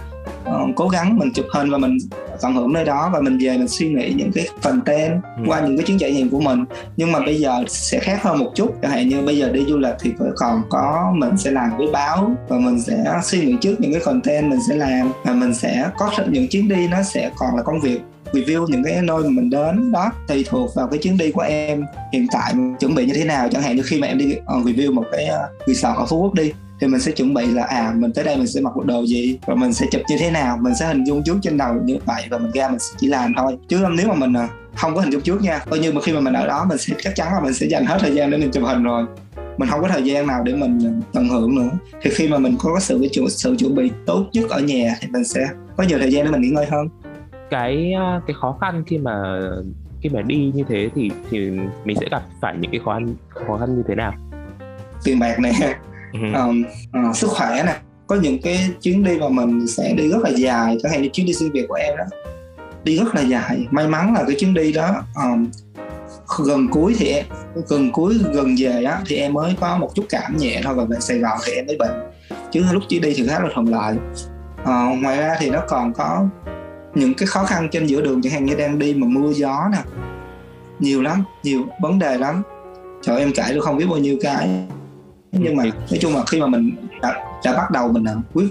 [0.49, 1.97] uh, cố gắng mình chụp hình và mình
[2.41, 5.43] tận hưởng nơi đó và mình về mình suy nghĩ những cái content ừ.
[5.47, 6.65] qua những cái chuyến trải nghiệm của mình
[6.97, 9.65] nhưng mà bây giờ sẽ khác hơn một chút chẳng hạn như bây giờ đi
[9.65, 13.55] du lịch thì còn có mình sẽ làm với báo và mình sẽ suy nghĩ
[13.61, 17.03] trước những cái content mình sẽ làm và mình sẽ có những chuyến đi nó
[17.03, 20.75] sẽ còn là công việc review những cái nơi mà mình đến đó tùy thuộc
[20.75, 23.75] vào cái chuyến đi của em hiện tại chuẩn bị như thế nào chẳng hạn
[23.75, 26.51] như khi mà em đi uh, review một cái uh, resort ở phú quốc đi
[26.79, 29.05] thì mình sẽ chuẩn bị là à mình tới đây mình sẽ mặc bộ đồ
[29.05, 30.57] gì và mình sẽ chụp như thế nào.
[30.61, 33.33] Mình sẽ hình dung trước trên đầu như vậy và mình ra mình chỉ làm
[33.37, 33.57] thôi.
[33.67, 36.13] Chứ nếu mà mình uh, không có hình dung trước nha coi như mà khi
[36.13, 38.31] mà mình ở đó mình sẽ chắc chắn là mình sẽ dành hết thời gian
[38.31, 39.05] để mình chụp hình rồi.
[39.57, 41.69] Mình không có thời gian nào để mình tận hưởng nữa.
[42.01, 45.23] Thì khi mà mình có sự sự chuẩn bị tốt nhất ở nhà thì mình
[45.23, 46.87] sẽ có nhiều thời gian để mình nghỉ ngơi hơn.
[47.49, 47.93] Cái
[48.27, 49.13] cái khó khăn khi mà
[50.01, 51.49] khi mà đi như thế thì thì
[51.85, 54.13] mình sẽ gặp phải những cái khó khăn khó khăn như thế nào?
[55.03, 55.53] Tiền bạc này
[56.33, 56.63] um,
[57.09, 57.75] uh, sức khỏe nè.
[58.07, 61.09] Có những cái chuyến đi mà mình sẽ đi rất là dài chẳng hạn như
[61.09, 62.03] chuyến đi xuyên việt của em đó.
[62.83, 63.67] Đi rất là dài.
[63.71, 65.47] May mắn là cái chuyến đi đó um,
[66.45, 67.25] gần cuối thì em
[67.67, 70.83] gần cuối gần về á thì em mới có một chút cảm nhẹ thôi và
[70.83, 72.11] về Sài Gòn thì em mới bệnh.
[72.51, 73.95] Chứ lúc chỉ đi thì khá là thuận lợi.
[74.65, 76.27] À, ngoài ra thì nó còn có
[76.95, 79.69] những cái khó khăn trên giữa đường chẳng hạn như đang đi mà mưa gió
[79.71, 79.77] nè.
[80.79, 82.43] Nhiều lắm nhiều vấn đề lắm.
[83.01, 84.67] Trời em kể được không biết bao nhiêu cái
[85.39, 87.13] nhưng mà nói chung là khi mà mình đã,
[87.45, 88.47] đã bắt đầu mình quyết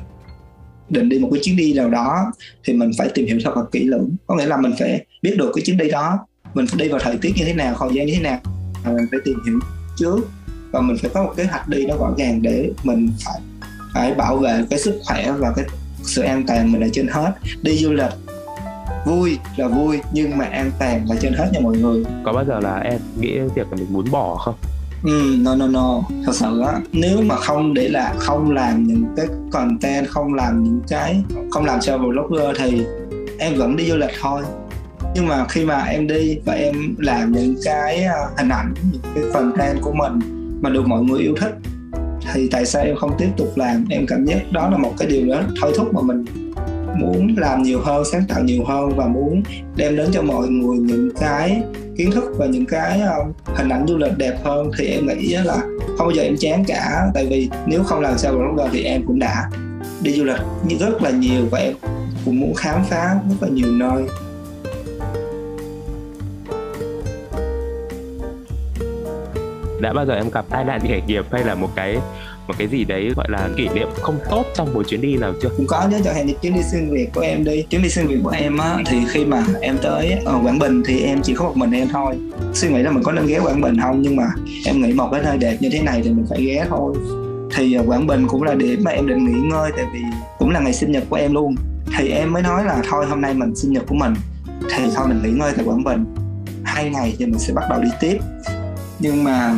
[0.88, 2.33] định đi một cái chuyến đi nào đó
[2.64, 4.11] thì mình phải tìm hiểu thật là kỹ lưỡng.
[4.27, 6.18] Có nghĩa là mình phải biết được cái chuyến đi đó
[6.55, 8.40] mình phải đi vào thời tiết như thế nào không gian như thế nào
[8.85, 9.59] mình phải tìm hiểu
[9.97, 10.18] trước.
[10.70, 13.40] Và mình phải có một kế hoạch đi nó rõ ràng để mình phải
[13.94, 15.64] phải bảo vệ cái sức khỏe và cái
[16.03, 17.33] sự an toàn mình ở trên hết.
[17.62, 18.12] Đi du lịch
[19.07, 22.05] vui là vui nhưng mà an toàn là trên hết nha mọi người.
[22.25, 24.55] Có bao giờ là em nghĩ việc mình muốn bỏ không
[25.04, 26.02] Ừ, no no no.
[26.26, 30.64] Thật sự á nếu mà không để là không làm những cái content không làm
[30.64, 32.84] những cái không làm travel blogger thì
[33.38, 34.42] em vẫn đi du lịch thôi.
[35.14, 39.02] Nhưng mà khi mà em đi và em làm những cái à, hình ảnh những
[39.14, 40.20] cái content của mình
[40.60, 41.54] mà được mọi người yêu thích
[42.32, 43.84] thì tại sao em không tiếp tục làm?
[43.90, 46.24] Em cảm giác đó là một cái điều đó thôi thúc mà mình
[46.96, 49.42] muốn làm nhiều hơn, sáng tạo nhiều hơn và muốn
[49.76, 51.62] đem đến cho mọi người những cái
[51.96, 55.37] kiến thức và những cái ờ, hình ảnh du lịch đẹp hơn thì em nghĩ
[55.44, 57.11] là không bao giờ em chán cả.
[57.14, 59.50] Tại vì nếu không làm sao blogger thì em cũng đã
[60.02, 61.74] đi du lịch như rất là nhiều và em
[62.24, 64.07] cũng muốn khám phá rất là nhiều nơi.
[69.80, 71.98] Đã bao giờ em gặp tai nạn nghề nghiệp hay là một cái
[72.46, 75.33] một cái gì đấy gọi là kỷ niệm không tốt trong một chuyến đi nào
[75.42, 75.48] chưa?
[75.57, 77.62] Cũng có nhớ cho hạn như chuyến đi xuyên việt của em đi.
[77.62, 80.83] Chuyến đi xuyên việt của em á, thì khi mà em tới ở quảng bình
[80.87, 82.14] thì em chỉ có một mình em thôi.
[82.54, 84.26] Suy nghĩ là mình có nên ghé quảng bình không, nhưng mà
[84.66, 86.94] em nghĩ một cái nơi đẹp như thế này thì mình phải ghé thôi.
[87.57, 90.00] Thì ờ, quảng bình cũng là điểm mà em định nghỉ ngơi, tại vì
[90.38, 91.54] cũng là ngày sinh nhật của em luôn.
[91.98, 94.14] Thì em mới nói là thôi, hôm nay mình sinh nhật của mình,
[94.46, 96.04] thì thôi mình nghỉ ngơi tại quảng bình.
[96.64, 98.18] Hai ngày thì mình sẽ bắt đầu đi tiếp.
[98.98, 99.54] Nhưng mà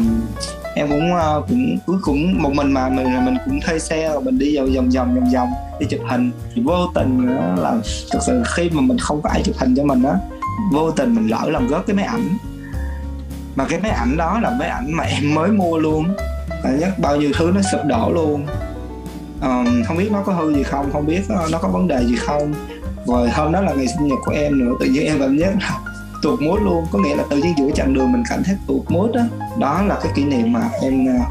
[0.76, 4.22] em cũng uh, cũng cuối cùng một mình mà mình mình cũng thuê xe rồi
[4.22, 5.48] mình đi vòng vòng vòng vòng vòng
[5.80, 6.30] đi chụp hình.
[6.54, 7.74] Thì vô tình là
[8.12, 10.14] thực sự khi mà mình không có ai chụp hình cho mình á
[10.72, 12.28] vô tình mình lỡ làm rớt cái máy ảnh.
[13.56, 16.14] Mà cái máy ảnh đó là máy ảnh mà em mới mua luôn.
[16.64, 18.46] Và nhất bao nhiêu thứ nó sụp đổ luôn.
[19.42, 22.16] Um, không biết nó có hư gì không không biết nó có vấn đề gì
[22.16, 22.54] không.
[23.06, 25.54] Rồi hôm đó là ngày sinh nhật của em nữa tự nhiên em cảm giác
[25.60, 25.78] là
[26.22, 26.86] tuột mút luôn.
[26.92, 29.24] Có nghĩa là tự nhiên giữa chặng đường mình cảm thấy tuột mút á
[29.58, 31.26] đó là cái kỷ niệm mà em à,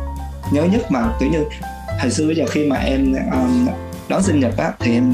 [0.51, 1.43] nhớ nhất mà kiểu như
[1.99, 3.67] hồi xưa bây giờ khi mà em um,
[4.09, 5.13] đón sinh nhật á thì em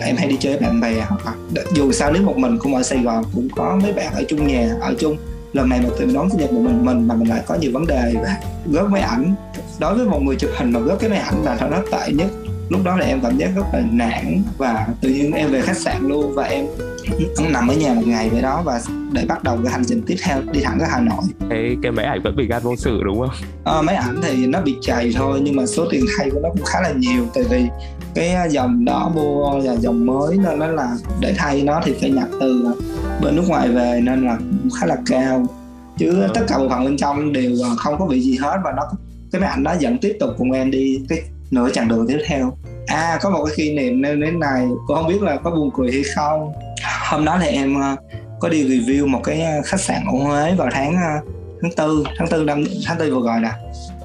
[0.00, 2.74] em hay đi chơi với bạn bè hoặc là dù sao nếu một mình cũng
[2.74, 5.16] ở Sài Gòn cũng có mấy bạn ở chung nhà ở chung.
[5.52, 7.54] Lần này mà tụi mình đón sinh nhật một mình mình mà mình lại có
[7.54, 9.34] nhiều vấn đề và góp máy ảnh.
[9.78, 12.26] Đối với một người chụp hình mà góp cái máy ảnh là nó tệ nhất
[12.68, 15.76] lúc đó là em cảm giác rất là nản và tự nhiên em về khách
[15.76, 16.66] sạn luôn và em
[17.48, 18.80] nằm ở nhà một ngày vậy đó và
[19.12, 21.92] để bắt đầu cái hành trình tiếp theo đi thẳng ra Hà Nội cái cái
[21.92, 23.30] máy ảnh vẫn bị gan vô sự đúng không?
[23.64, 26.48] À, máy ảnh thì nó bị chày thôi nhưng mà số tiền thay của nó
[26.48, 27.66] cũng khá là nhiều tại vì
[28.14, 32.10] cái dòng đó mua là dòng mới nên nó là để thay nó thì phải
[32.10, 32.74] nhập từ
[33.22, 35.46] bên nước ngoài về nên là cũng khá là cao
[35.98, 36.28] chứ ừ.
[36.34, 38.82] tất cả bộ phận bên trong đều không có bị gì hết và nó
[39.32, 42.18] cái máy ảnh đó dẫn tiếp tục cùng em đi cái nửa chặng đường tiếp
[42.26, 42.56] theo.
[42.86, 45.70] À có một cái kỷ niệm nên đến này cũng không biết là có buồn
[45.74, 46.52] cười hay không.
[47.10, 47.96] Hôm đó thì em ờ,
[48.40, 51.30] có đi review một cái ờ, khách sạn ở Huế vào tháng ờ,
[51.62, 53.50] tháng tư tháng tư năm tháng tư vừa rồi nè.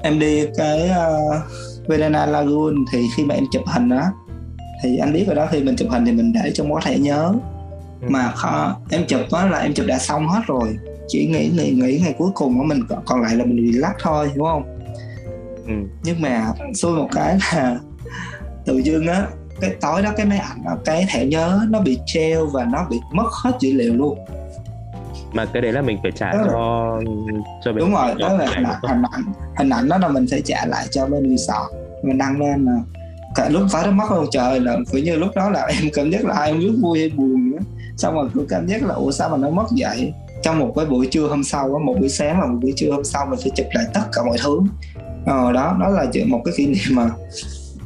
[0.02, 4.02] Em đi cái uh, Verena Lagoon thì khi mà em chụp hình đó
[4.82, 6.98] thì anh biết rồi đó khi mình chụp hình thì mình để trong có thẻ
[6.98, 7.32] nhớ.
[8.02, 8.06] Ừ.
[8.10, 11.70] mà kho, em chụp đó là em chụp đã xong hết rồi chỉ nghĩ nghĩ
[11.70, 14.79] nghĩ ngày cuối cùng của mình còn lại là mình bị lắc thôi đúng không
[15.70, 15.88] ừ.
[16.02, 17.78] nhưng mà xui một cái là
[18.64, 19.26] tự dưng á
[19.60, 23.00] cái tối đó cái máy ảnh cái thẻ nhớ nó bị treo và nó bị
[23.12, 24.18] mất hết dữ liệu luôn.
[25.32, 27.00] Mà cái đấy là mình phải trả đó cho
[27.64, 29.24] cho bên đúng rồi đó là hình ảnh, hình ảnh
[29.56, 31.72] hình ảnh đó là mình sẽ trả lại cho bên resort.
[32.02, 32.80] Mình đăng lên là
[33.34, 36.10] cả lúc tối đó mất không trời là kiểu như lúc đó là em cảm
[36.10, 37.58] giác là ai em rất vui hay buồn nữa
[37.96, 40.12] xong rồi cứ cảm giác là ủa sao mà nó mất vậy?
[40.42, 43.04] Trong một cái buổi trưa hôm sau một buổi sáng và một buổi trưa hôm
[43.04, 44.60] sau mình phải chụp lại tất cả mọi thứ
[45.26, 47.10] ờ đó đó là một cái kỷ niệm mà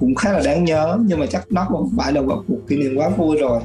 [0.00, 2.76] cũng khá là đáng nhớ nhưng mà chắc nó không phải là một cuộc kỷ
[2.76, 3.60] niệm quá vui rồi.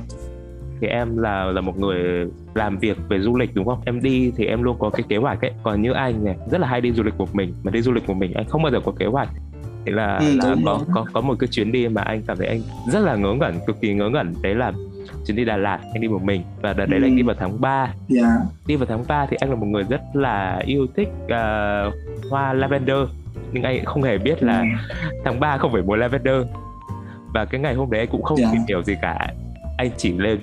[0.81, 3.81] Thì em là là một người làm việc về du lịch đúng không?
[3.85, 5.51] Em đi thì em luôn có cái kế hoạch ấy.
[5.63, 7.91] Còn như anh này rất là hay đi du lịch một mình mà đi du
[7.91, 9.29] lịch một mình anh không bao giờ có kế hoạch.
[9.85, 12.47] Thế là, ừ, là có có có một cái chuyến đi mà anh cảm thấy
[12.47, 14.33] anh rất là ngớ ngẩn cực kỳ ngớ ngẩn.
[14.41, 14.73] Đấy là
[15.25, 16.41] chuyến đi Đà Lạt anh đi một mình.
[16.61, 17.01] Và đợt đấy ừ.
[17.01, 17.95] là anh đi vào tháng 3 yeah.
[18.09, 18.37] Dạ.
[18.67, 21.93] đi vào tháng 3 thì anh là một người rất là yêu thích uh,
[22.29, 22.97] hoa lavender
[23.51, 24.65] nhưng anh không hề biết là ừ.
[25.25, 26.43] tháng 3 không phải mùa lavender
[27.33, 28.51] và cái ngày hôm đấy anh cũng không yeah.
[28.51, 28.53] Dạ.
[28.53, 29.27] tìm hiểu gì cả
[29.77, 30.39] anh chỉ lên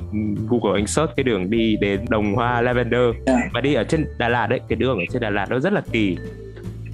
[0.48, 3.16] Google anh search cái đường đi đến đồng hoa lavender yeah.
[3.26, 3.48] Dạ.
[3.54, 5.72] và đi ở trên Đà Lạt đấy cái đường ở trên Đà Lạt nó rất
[5.72, 6.16] là kỳ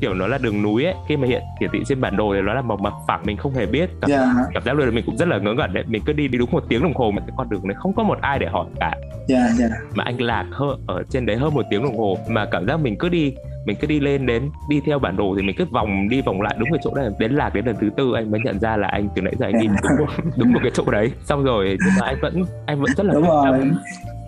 [0.00, 2.40] kiểu nó là đường núi ấy khi mà hiện hiển thị trên bản đồ thì
[2.40, 4.26] nó là một mặt phẳng mình không hề biết cảm, yeah.
[4.54, 6.50] cảm giác luôn mình cũng rất là ngớ ngẩn đấy mình cứ đi đi đúng
[6.50, 8.66] một tiếng đồng hồ mà cái con đường này không có một ai để hỏi
[8.80, 8.94] cả
[9.28, 9.70] yeah, yeah.
[9.94, 12.80] mà anh lạc hơn ở trên đấy hơn một tiếng đồng hồ mà cảm giác
[12.80, 13.34] mình cứ đi
[13.64, 16.42] mình cứ đi lên đến đi theo bản đồ thì mình cứ vòng đi vòng
[16.42, 18.77] lại đúng cái chỗ này đến lạc đến lần thứ tư anh mới nhận ra
[18.77, 21.12] là anh từ nãy giờ anh đi đúng một, đúng một cái chỗ đấy.
[21.25, 23.61] Xong rồi nhưng mà anh vẫn anh vẫn rất là đúng rồi.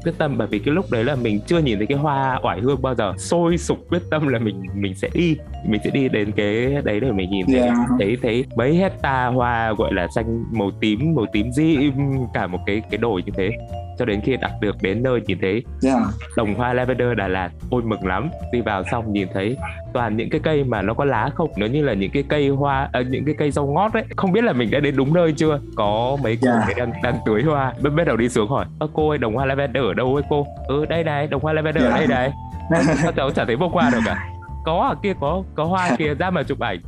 [0.05, 2.61] Quyết tâm bởi vì cái lúc đấy là mình chưa nhìn thấy cái hoa oải
[2.61, 3.13] hương bao giờ.
[3.19, 7.01] Sôi sục quyết tâm là mình mình sẽ đi mình sẽ đi đến cái đấy
[7.01, 7.61] để mình nhìn thấy.
[7.61, 7.77] Yeah.
[7.99, 11.91] thấy thấy mấy hecta hoa gọi là xanh màu tím màu tím di
[12.35, 13.51] cả một cái cái đồi như thế
[13.99, 15.65] cho đến khi đặt được đến nơi nhìn thấy.
[15.85, 15.99] Yeah.
[16.37, 18.31] đồng hoa lavender Đà Lạt ôi mừng lắm.
[18.53, 19.57] Đi vào xong nhìn thấy
[19.93, 22.49] toàn những cái cây mà nó có lá không nó như là những cái cây
[22.49, 25.15] hoa à, những cái cây rau ngót đấy không biết là mình đã đến đúng
[25.15, 25.61] nơi chưa?
[25.77, 26.77] Có mấy cô yeah.
[26.77, 27.75] đang đang tưới hoa.
[27.83, 30.25] Bắt bắt đầu đi xuống hỏi ơ cô ơi đồng hoa lavender ở đâu ấy
[30.31, 30.47] cô?
[30.69, 31.95] Ừ đây này đồng hoa lavender yeah.
[31.95, 32.33] ở đây này.
[33.03, 34.31] Sao cháu chả thấy vô qua được cả
[34.65, 36.81] có ở kia có có hoa kia ra mà chụp ảnh.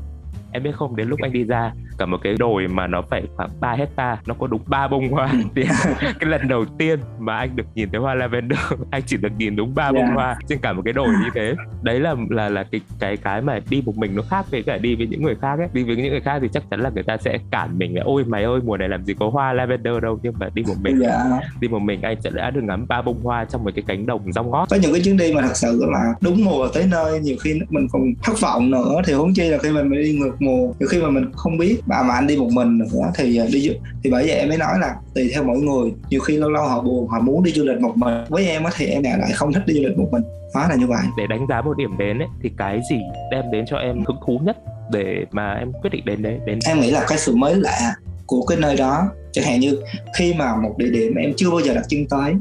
[0.53, 3.23] Em biết không đến lúc anh đi ra cả một cái đồi mà nó phải
[3.37, 5.29] khoảng 3 hecta nó có đúng ba bông hoa.
[5.33, 5.39] Ừ.
[5.55, 5.63] thì
[6.01, 8.59] cái lần đầu tiên mà anh được nhìn thấy hoa lavender
[8.91, 10.15] anh chỉ được nhìn đúng ba bông Yeah.
[10.15, 11.55] hoa trên cả một cái đồi như thế.
[11.83, 14.79] Đấy là là là cái cái cái mà đi một mình nó khác với cả
[14.79, 15.69] đi với những người khác ấy.
[15.73, 18.03] Đi với những người khác thì chắc chắn là người ta sẽ cản mình là
[18.05, 20.19] ôi mày ơi mùa này làm gì có hoa lavender đâu.
[20.23, 21.25] Nhưng mà đi một mình dạ.
[21.61, 24.07] đi một mình anh sẽ đã được ngắm ba bông hoa trong một cái cánh
[24.07, 26.87] đồng rong ngót có những cái chuyến đi mà thật sự là đúng mùa tới
[26.91, 29.03] nơi nhiều khi mình còn thất vọng nữa.
[29.05, 31.81] Thì huống chi là khi mình đi ngược mùa nhiều khi mà mình không biết
[31.87, 33.70] mà mà anh đi một mình nữa thì à, đi
[34.05, 35.92] thì bởi vậy em mới nói là tùy theo mỗi người.
[36.11, 38.14] Nhiều khi lâu lâu họ buồn họ muốn đi du lịch một mình.
[38.29, 40.22] Với em á thì em lại không thích đi du lịch một mình.
[40.55, 41.03] Đó là như vậy.
[41.18, 42.96] Để đánh giá một điểm đến ấy, thì cái gì
[43.31, 44.57] đem đến cho em hứng thú nhất
[44.90, 46.59] để mà em quyết định đến đấy đến?
[46.66, 47.94] Em nghĩ là cái sự mới lạ
[48.27, 49.79] của cái nơi đó chẳng hạn như
[50.18, 52.35] khi mà một địa điểm mà em chưa bao giờ đặt chân tới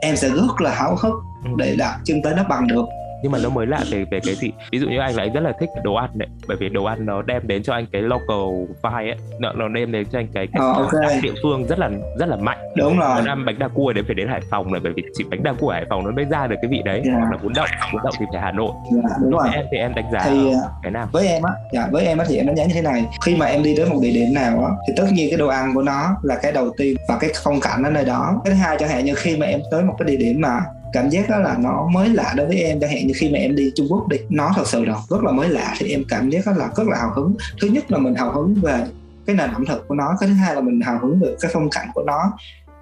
[0.00, 1.14] em sẽ rất là háo hức
[1.44, 1.50] Ừ.
[1.56, 2.84] để đặt chân tới nó bằng được
[3.22, 4.50] nhưng mà nó mới lạ về về cái gì?
[4.72, 6.84] Ví dụ như anh là anh rất là thích đồ ăn đấy bởi vì đồ
[6.84, 9.16] ăn nó đem đến cho anh cái local vibe ấy.
[9.40, 10.88] Nó, nó đem đến cho anh cái, cái Ờ, ok.
[10.92, 12.58] cảm giác địa phương rất là rất là mạnh.
[12.76, 13.20] Đúng rồi.
[13.26, 15.52] ăn bánh đa cua đấy phải đến Hải Phòng là bởi vì chỉ bánh đa
[15.52, 17.02] cua Hải Phòng nó mới ra được cái vị đấy.
[17.04, 17.18] Yeah.
[17.18, 18.70] hoặc là bún đậu bún đậu thì phải Hà Nội.
[18.94, 19.48] Dạ, đúng rồi.
[19.54, 21.08] em thì em đánh giá thì à, cái nào?
[21.12, 23.04] với em á dạ với em á thì em đánh giá như thế này.
[23.24, 25.48] Khi mà em đi đến một địa điểm nào á thì tất nhiên cái đồ
[25.48, 28.40] ăn của nó là cái đầu tiên và cái phong cảnh ở nơi đó.
[28.44, 30.60] Cái thứ hai chẳng hạn như khi mà em tới một cái địa điểm mà
[30.92, 32.80] cảm giác đó là nó mới lạ đối với em.
[32.80, 35.22] Chẳng hạn như khi mà em đi Trung Quốc đi, nó thật sự là rất
[35.22, 35.74] là mới lạ.
[35.78, 37.34] Thì em cảm giác đó là rất là hào hứng.
[37.60, 38.84] Thứ nhất là mình hào hứng về
[39.26, 41.50] cái nền ẩm thực của nó, cái thứ hai là mình hào hứng về cái
[41.54, 42.32] phong cảnh của nó,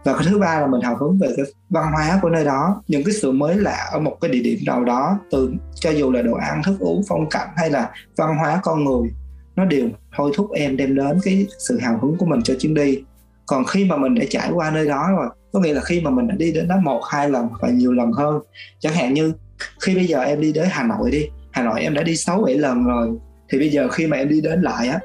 [0.04, 2.82] và cái thứ ba là mình hào hứng về cái văn hóa của nơi đó.
[2.88, 6.12] Những cái sự mới lạ ở một cái địa điểm nào đó, từ cho dù
[6.12, 9.10] là đồ ăn, thức uống, phong cảnh hay là văn hóa con người,
[9.56, 12.74] nó đều thôi thúc em đem đến cái sự hào hứng của mình cho chuyến
[12.74, 13.02] đi.
[13.46, 16.10] Còn khi mà mình đã trải qua nơi đó rồi có nghĩa là khi mà
[16.10, 18.40] mình đã đi đến đó một, hai lần và nhiều lần hơn,
[18.78, 19.32] chẳng hạn như
[19.80, 22.42] khi bây giờ em đi đến hà nội đi, hà nội em đã đi sáu
[22.42, 23.08] bảy lần rồi,
[23.48, 24.98] thì bây giờ khi mà em đi đến lại á,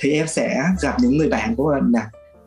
[0.00, 2.00] thì em sẽ gặp những người bạn của mình nè,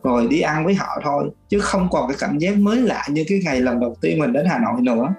[0.04, 3.24] rồi đi ăn với họ thôi, chứ không còn cái cảm giác mới lạ như
[3.28, 5.14] cái ngày lần đầu tiên mình đến hà nội nữa.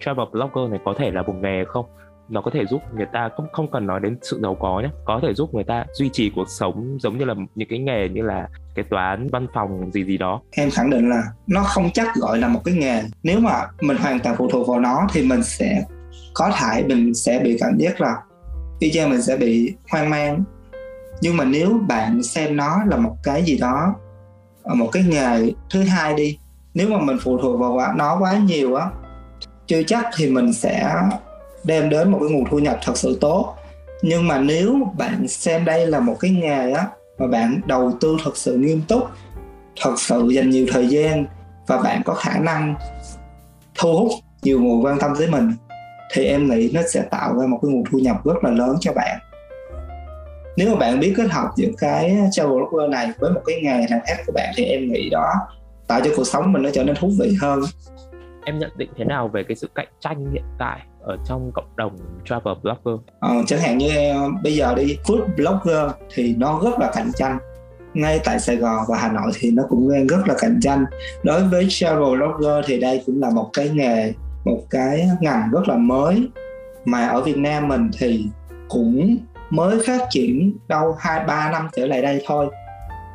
[0.00, 1.86] Travel blogger này có thể là một nghề không?
[2.28, 4.88] Nó có thể giúp người ta không không cần nói đến sự giàu có nhé
[5.04, 8.08] có thể giúp người ta duy trì cuộc sống giống như là những cái nghề
[8.08, 10.40] như là cái toán, văn phòng, gì gì đó.
[10.50, 13.02] Em khẳng định là nó không chắc gọi là một cái nghề.
[13.22, 15.84] Nếu mà mình hoàn toàn phụ thuộc vào nó thì mình sẽ
[16.34, 18.16] có thể, mình sẽ bị cảm giác là
[18.78, 20.44] y chang mình sẽ bị hoang mang.
[21.20, 23.94] Nhưng mà nếu bạn xem nó là một cái gì đó
[24.62, 26.38] ờ, một cái nghề thứ hai đi,
[26.74, 28.86] nếu mà mình phụ thuộc vào nó quá nhiều á,
[29.66, 30.94] chưa chắc thì mình sẽ
[31.64, 33.54] đem đến một cái nguồn thu nhập thật sự tốt.
[34.02, 36.86] Nhưng mà nếu bạn xem đây là một cái nghề á,
[37.18, 39.02] mà bạn đầu tư thật sự nghiêm túc,
[39.80, 41.26] thật sự dành nhiều thời gian,
[41.66, 42.74] và bạn có khả năng
[43.78, 45.52] thu hút nhiều người quan tâm tới mình,
[46.12, 48.76] thì em nghĩ nó sẽ tạo ra một cái nguồn thu nhập rất là lớn
[48.80, 49.18] cho bạn.
[50.56, 53.86] Nếu mà bạn biết kết hợp giữa cái travel blogger này với một cái nghề
[53.90, 55.32] nào khác của bạn, thì em nghĩ đó
[55.86, 57.60] tạo cho cuộc sống mình nó trở nên thú vị hơn
[58.44, 61.76] em nhận định thế nào về cái sự cạnh tranh hiện tại ở trong cộng
[61.76, 63.00] đồng travel blogger?
[63.20, 67.10] Ờ, chẳng hạn như em, bây giờ đi food blogger thì nó rất là cạnh
[67.14, 67.38] tranh.
[67.94, 70.84] Ngay tại Sài Gòn và Hà Nội thì nó cũng đang rất là cạnh tranh.
[71.22, 74.12] Đối với travel blogger thì đây cũng là một cái nghề
[74.44, 76.28] một cái ngành rất là mới.
[76.84, 78.26] Mà ở Việt Nam mình thì
[78.68, 79.16] cũng
[79.50, 82.46] mới phát triển đâu hai ba năm trở lại đây thôi.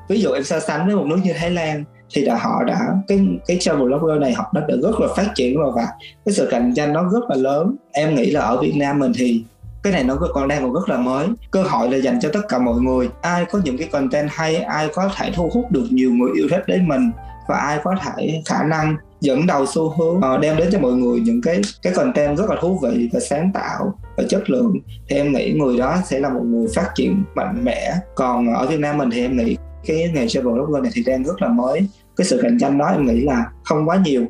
[0.09, 2.79] Ví dụ em so sánh với một nước như Thái Lan thì đã họ đã
[3.07, 5.87] cái cái travel blogger này họ đã, đã rất là phát triển rồi và
[6.25, 7.75] cái sự cạnh tranh nó rất là lớn.
[7.91, 9.43] Em nghĩ là ở Việt Nam mình thì
[9.83, 11.27] cái này nó còn đang còn rất là mới.
[11.51, 13.09] Cơ hội là dành cho tất cả mọi người.
[13.21, 16.47] Ai có những cái content hay ai có thể thu hút được nhiều người yêu
[16.51, 17.11] thích đến mình
[17.47, 20.91] và ai có thể khả năng dẫn đầu xu hướng uh, đem đến cho mọi
[20.91, 24.73] người những cái cái content rất là thú vị và sáng tạo và chất lượng
[25.09, 27.93] thì em nghĩ người đó sẽ là một người phát triển mạnh mẽ.
[28.15, 29.57] Còn ở Việt Nam mình thì em nghĩ
[29.87, 31.87] cái nghề travel blogger này thì đang rất là mới.
[32.15, 34.25] Cái sự cạnh tranh đó em nghĩ là không quá nhiều.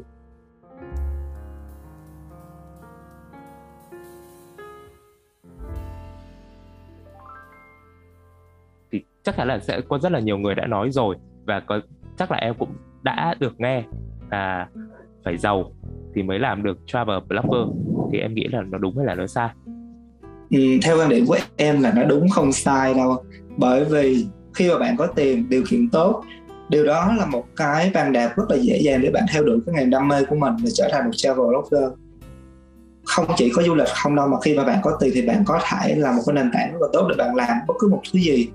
[8.91, 11.15] Thì chắc chắn là sẽ có rất là nhiều người đã nói rồi
[11.45, 11.79] và có
[12.17, 12.69] chắc là em cũng
[13.03, 13.83] đã được nghe
[14.31, 14.67] là
[15.25, 15.71] phải giàu
[16.15, 17.75] thì mới làm được travel blogger.
[18.11, 19.49] Thì em nghĩ là nó đúng hay là nó sai?
[20.49, 23.23] Ừ, theo quan điểm của em là nó đúng không sai đâu.
[23.57, 26.23] Bởi vì khi mà bạn có tiền điều kiện tốt.
[26.69, 29.59] Điều đó là một cái bàn đạp rất là dễ dàng để bạn theo đuổi
[29.65, 31.89] cái ngành đam mê của mình và trở thành một travel blogger.
[33.03, 35.43] Không chỉ có du lịch không đâu, mà khi mà bạn có tiền thì bạn
[35.45, 37.87] có thể là một cái nền tảng rất là tốt để bạn làm bất cứ
[37.87, 38.47] một thứ gì.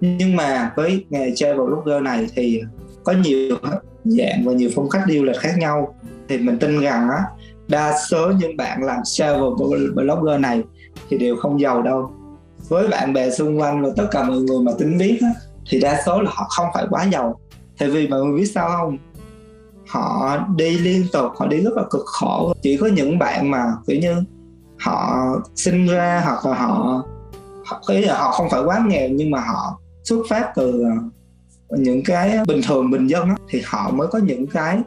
[0.00, 2.62] Nhưng mà với nghề travel blogger này thì
[3.04, 3.56] có nhiều
[4.04, 5.94] dạng và nhiều phong cách đi du lịch khác nhau.
[6.28, 7.18] Thì mình tin rằng á,
[7.68, 9.50] đa số những bạn làm travel
[9.94, 10.62] blogger này
[11.08, 12.12] thì đều không giàu đâu
[12.68, 15.28] với bạn bè xung quanh và tất cả mọi người mà tính biết á,
[15.70, 17.40] thì đa số là họ không phải quá giàu.
[17.78, 18.98] Tại vì mọi người biết sao không?
[19.88, 22.52] Họ đi liên tục họ đi rất là cực khổ.
[22.62, 24.24] Chỉ có những bạn mà kiểu như
[24.78, 27.04] họ sinh ra hoặc là họ
[27.88, 30.82] ý là họ không phải quá nghèo nhưng mà họ xuất phát từ
[31.68, 34.78] ờ, những cái bình thường bình dân á, thì họ mới có những cái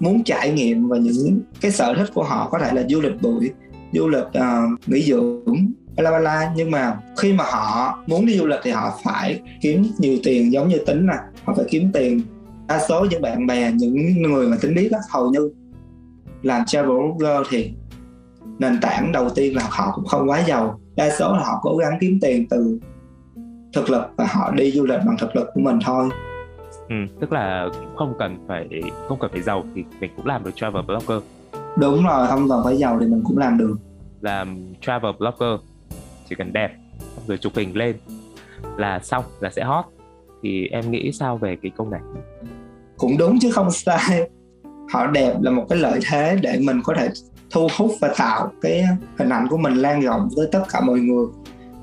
[0.00, 2.48] muốn trải nghiệm và những cái sở thích của họ.
[2.50, 3.50] Có thể là du lịch bụi
[3.92, 8.46] du lịch uh, nghỉ dưỡng bla bla nhưng mà khi mà họ muốn đi du
[8.46, 11.16] lịch thì họ phải kiếm nhiều tiền giống như tính nè.
[11.44, 12.20] Họ phải kiếm tiền.
[12.68, 15.50] Đa số những bạn bè những người mà tính biết đó, hầu như
[16.42, 17.72] làm travel blogger thì
[18.58, 20.80] nền tảng đầu tiên là họ cũng không quá giàu.
[20.96, 22.78] Đa số là họ cố gắng kiếm tiền từ
[23.72, 26.08] thực lực và họ đi du lịch bằng thực lực của mình thôi.
[26.88, 28.68] Ừ, tức là không cần phải
[29.08, 31.22] không cần phải giàu thì mình cũng làm được travel blogger.
[31.78, 33.76] Đúng rồi không cần phải giàu thì mình cũng làm được.
[34.20, 35.60] Làm travel blogger
[36.32, 36.70] chỉ cần đẹp,
[37.26, 37.96] rồi chụp hình lên
[38.76, 39.84] là xong, là sẽ hot.
[40.42, 42.00] Thì em nghĩ sao về cái câu này?
[42.96, 44.30] Cũng đúng chứ không sai.
[44.92, 47.08] Họ đẹp là một cái lợi thế để mình có thể
[47.50, 48.84] thu hút và tạo cái
[49.18, 51.26] hình ảnh của mình lan rộng tới tất cả mọi người.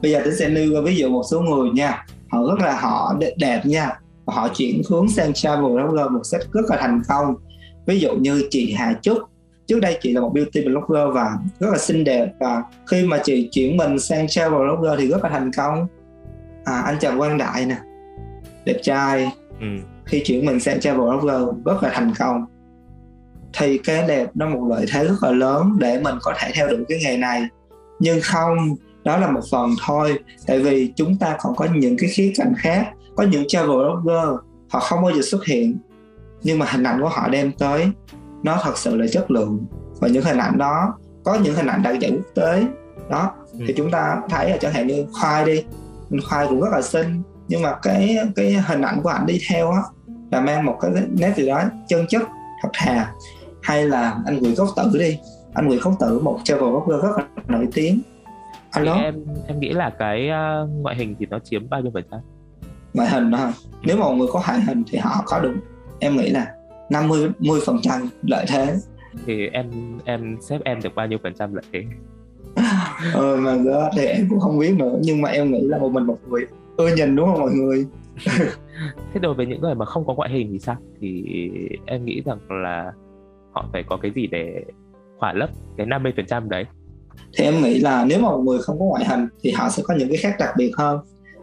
[0.01, 2.05] Bây giờ tôi sẽ nêu ra ví dụ một số người nha.
[2.29, 3.89] Họ rất là họ đẹp nha.
[4.25, 7.35] Và họ chuyển hướng sang travel blogger một cách rất là thành công.
[7.88, 9.17] Ví dụ như chị Hà Trúc
[9.69, 13.21] trước đây chị là một beauty blogger và rất là xinh đẹp và khi mà
[13.23, 15.88] chị chuyển mình sang travel blogger thì rất là thành công.
[16.65, 17.77] À, anh Trần Quang Đại nè
[18.65, 19.32] đẹp trai.
[19.60, 19.65] Ừ.
[20.05, 22.45] khi chuyển mình sang travel blogger rất là thành công.
[23.53, 26.67] Thì cái đẹp nó một lợi thế rất là lớn để mình có thể theo
[26.67, 27.43] đuổi cái nghề này.
[27.99, 30.19] Nhưng không đó là một phần thôi.
[30.47, 32.88] Tại vì chúng ta còn có những cái khía cạnh khác.
[33.15, 35.77] Có những travel blogger họ không bao giờ xuất hiện.
[36.43, 37.91] Nhưng mà hình ảnh của họ đem tới
[38.43, 39.65] nó thật sự là chất lượng.
[39.99, 42.63] Và những hình ảnh đó có những hình ảnh đạt giải quốc tế.
[43.10, 43.60] Đó ừ.
[43.67, 45.63] thì chúng ta thấy là chẳng hạn như khoai đi.
[46.30, 47.21] Khoai cũng rất là xinh.
[47.47, 49.82] Nhưng mà cái cái hình ảnh của ảnh đi theo á
[50.32, 52.21] là mang một cái nét gì đó chân chất
[52.62, 53.13] thật thà.
[53.62, 55.19] Hay là anh Nguyễn Cốc Tử đi.
[55.54, 58.02] Anh Nguyễn Cốc Tử một travel blogger rất là nổi tiếng.
[58.71, 58.93] Anh đó.
[58.93, 62.19] Em em nghĩ là cái uh, ngoại hình thì nó chiếm bao nhiêu phần trăm?
[62.93, 65.56] Ngoại hình đó nếu mà một người có ngoại hình thì họ có được.
[65.99, 66.47] Em nghĩ là
[66.89, 68.75] 50 10 phần trăm lợi thế.
[69.25, 69.71] Thì em
[70.06, 71.84] em xếp em được bao nhiêu phần trăm lợi thế?
[73.13, 74.97] Ờ mà đó thì em cũng không biết nữa.
[75.02, 76.45] Nhưng mà em nghĩ là một mình một người.
[76.78, 77.86] Ưa nhìn đúng không mọi người?
[79.13, 80.75] Thế đối với những người mà không có ngoại hình thì sao?
[81.02, 81.23] Thì
[81.86, 82.91] em nghĩ rằng là
[83.52, 84.63] họ phải có cái gì để
[85.19, 86.65] khỏa lấp cái 50 phần trăm đấy?
[87.38, 89.84] Thì em nghĩ là nếu mà một người không có ngoại hình thì họ sẽ
[89.86, 90.99] có những cái khác đặc biệt hơn.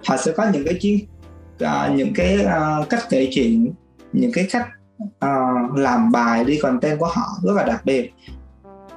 [0.09, 0.99] Họ sẽ có những cái chiến
[1.65, 3.73] uh, những cái uh, cách kể chuyện
[4.13, 4.67] những cái cách
[5.03, 8.13] uh, làm bài đi content của họ rất là đặc biệt.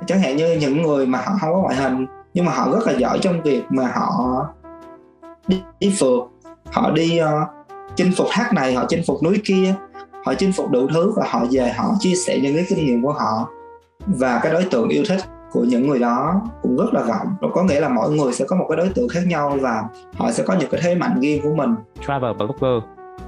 [0.06, 2.88] Chẳng hạn như những người mà họ không có ngoại hình nhưng mà họ rất
[2.88, 4.46] là giỏi trong việc mà họ
[5.48, 6.24] đi, đi phượt
[6.72, 7.50] họ đi uh,
[7.96, 9.76] chinh phục thác này họ chinh phục núi kia
[10.26, 13.04] họ chinh phục đủ thứ và họ về họ chia sẻ những cái kinh nghiệm
[13.04, 13.50] của họ.
[14.08, 17.52] Và cái đối tượng yêu thích của những người đó cũng rất là rộng.
[17.54, 19.84] Có nghĩa là mỗi người sẽ có một cái đối tượng khác nhau và
[20.18, 21.76] họ sẽ có những cái thế mạnh riêng của mình.
[22.08, 22.84] Travel blogger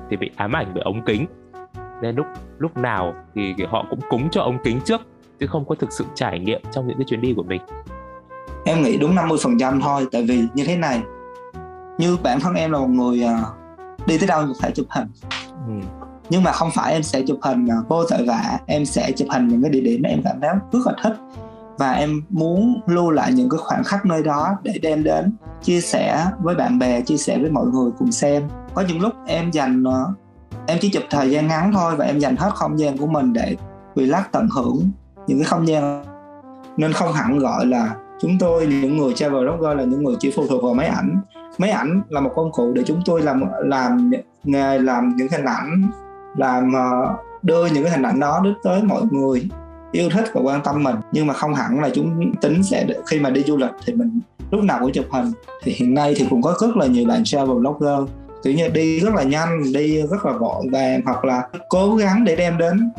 [0.10, 1.26] thì bị ám ảnh bởi ống kính
[2.02, 2.26] nên lúc
[2.58, 5.02] lúc nào thì họ cũng cúng cho ống kính trước
[5.40, 7.62] chứ không có thực sự trải nghiệm trong những cái chuyến đi của mình.
[8.66, 11.02] Em nghĩ đúng 50 phần trăm thôi tại vì như thế này
[11.98, 15.08] như bản thân em là một người uh, đi tới đâu cũng phải chụp hình.
[15.68, 15.74] Ừ.
[16.30, 19.28] nhưng mà không phải em sẽ chụp hình uh, vô tội vạ em sẽ chụp
[19.32, 21.14] hình những cái địa điểm em cảm thấy rất là thích.
[21.78, 25.82] Và em muốn lưu lại những cái khoảnh khắc nơi đó để đem đến chia
[25.82, 28.50] sẻ với bạn bè chia sẻ với mọi người cùng xem.
[28.74, 30.18] Có những lúc em dành uh,
[30.68, 33.34] em chỉ chụp thời gian ngắn thôi và em dành hết không gian của mình
[33.34, 33.56] để
[33.96, 34.92] relax tận hưởng
[35.28, 36.04] những cái không gian.
[36.78, 40.32] Nên không hẳn gọi là chúng tôi những người travel blogger, là những người chỉ
[40.36, 41.22] phụ thuộc vào máy ảnh.
[41.58, 44.12] Máy ảnh là một công cụ để chúng tôi làm làm
[44.44, 45.92] nghề, làm những hình ảnh,
[46.38, 49.50] làm ờ, đưa những cái hình ảnh đó đến tới mọi người
[49.92, 50.96] yêu thích và quan tâm mình.
[51.12, 54.20] Nhưng mà không hẳn là chúng tính sẽ khi mà đi du lịch thì mình
[54.52, 55.32] lúc nào cũng chụp hình.
[55.64, 58.10] Thì hiện nay thì cũng có rất là nhiều bạn travel blogger
[58.44, 62.24] kiểu như đi rất là nhanh, đi rất là vội vàng hoặc là cố gắng
[62.24, 62.92] để đem đến.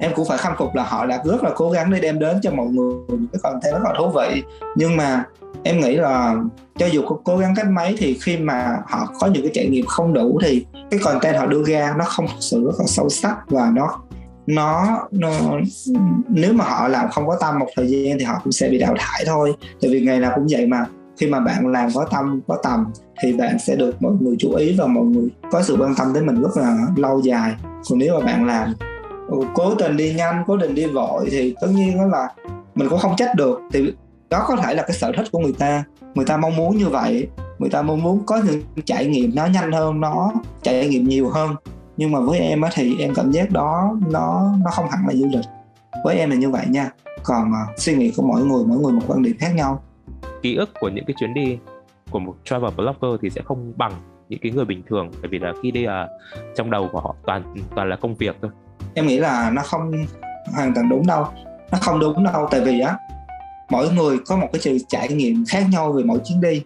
[0.00, 2.36] Em cũng phải khâm phục là họ đã rất là cố gắng để đem đến
[2.42, 4.42] cho mọi người những cái content rất là thú vị.
[4.76, 5.24] Nhưng mà
[5.62, 6.34] em nghĩ là
[6.78, 9.66] cho dù có cố gắng cách mấy thì khi mà họ có những cái trải
[9.68, 12.84] nghiệm không đủ thì cái content họ đưa ra nó không thực sự rất là
[12.86, 13.98] sâu sắc và nó
[14.46, 15.30] nó nó,
[16.28, 18.78] nếu mà họ làm không có tâm một thời gian thì họ cũng sẽ bị
[18.78, 19.54] đào thải thôi.
[19.80, 20.86] Tại vì ngày nào cũng vậy mà
[21.18, 22.86] khi mà bạn làm có tâm có tầm
[23.22, 26.12] thì bạn sẽ được mọi người chú ý và mọi người có sự quan tâm
[26.14, 27.54] đến mình rất là lâu dài.
[27.62, 28.74] Còn nếu mà bạn làm
[29.28, 32.28] ừ, cố tình đi nhanh cố tình đi vội thì tất nhiên đó là
[32.74, 33.60] mình cũng không trách được.
[33.72, 33.92] Thì
[34.30, 35.84] đó có thể là cái sở thích của người ta.
[36.14, 39.46] Người ta mong muốn như vậy người ta mong muốn có những trải nghiệm nó
[39.46, 41.54] nhanh hơn nó trải nghiệm nhiều hơn.
[41.96, 45.14] Nhưng mà với em á thì em cảm giác đó nó nó không hẳn là
[45.14, 45.44] du lịch.
[46.04, 46.90] Với em là như vậy nha.
[47.22, 49.82] Còn uh, suy nghĩ của mỗi người mỗi người một quan điểm khác nhau
[50.46, 51.58] ký ức của những cái chuyến đi
[52.10, 53.92] của một travel blogger thì sẽ không bằng
[54.28, 56.08] những cái người bình thường, bởi vì là khi đi là
[56.56, 58.50] trong đầu của họ toàn toàn là công việc thôi.
[58.94, 59.92] Em nghĩ là nó không
[60.54, 61.26] hoàn toàn đúng đâu,
[61.72, 62.96] nó không đúng đâu, tại vì á,
[63.70, 66.62] mỗi người có một cái sự trải nghiệm khác nhau về mỗi chuyến đi.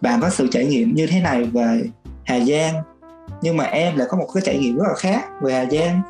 [0.00, 1.82] Bạn có sự trải nghiệm như thế này về
[2.24, 2.74] Hà Giang,
[3.42, 6.02] nhưng mà em lại có một cái trải nghiệm rất là khác về Hà Giang.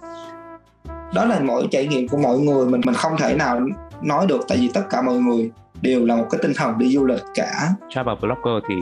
[1.14, 3.60] Đó là mỗi trải nghiệm của mọi người mình mình không thể nào
[4.02, 5.50] nói được, tại vì tất cả mọi người
[5.82, 7.68] đều là một cái tinh thần đi du lịch cả.
[7.88, 8.74] Travel blogger thì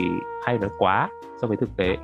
[0.45, 1.09] hay nói quá
[1.41, 1.97] so với thực tế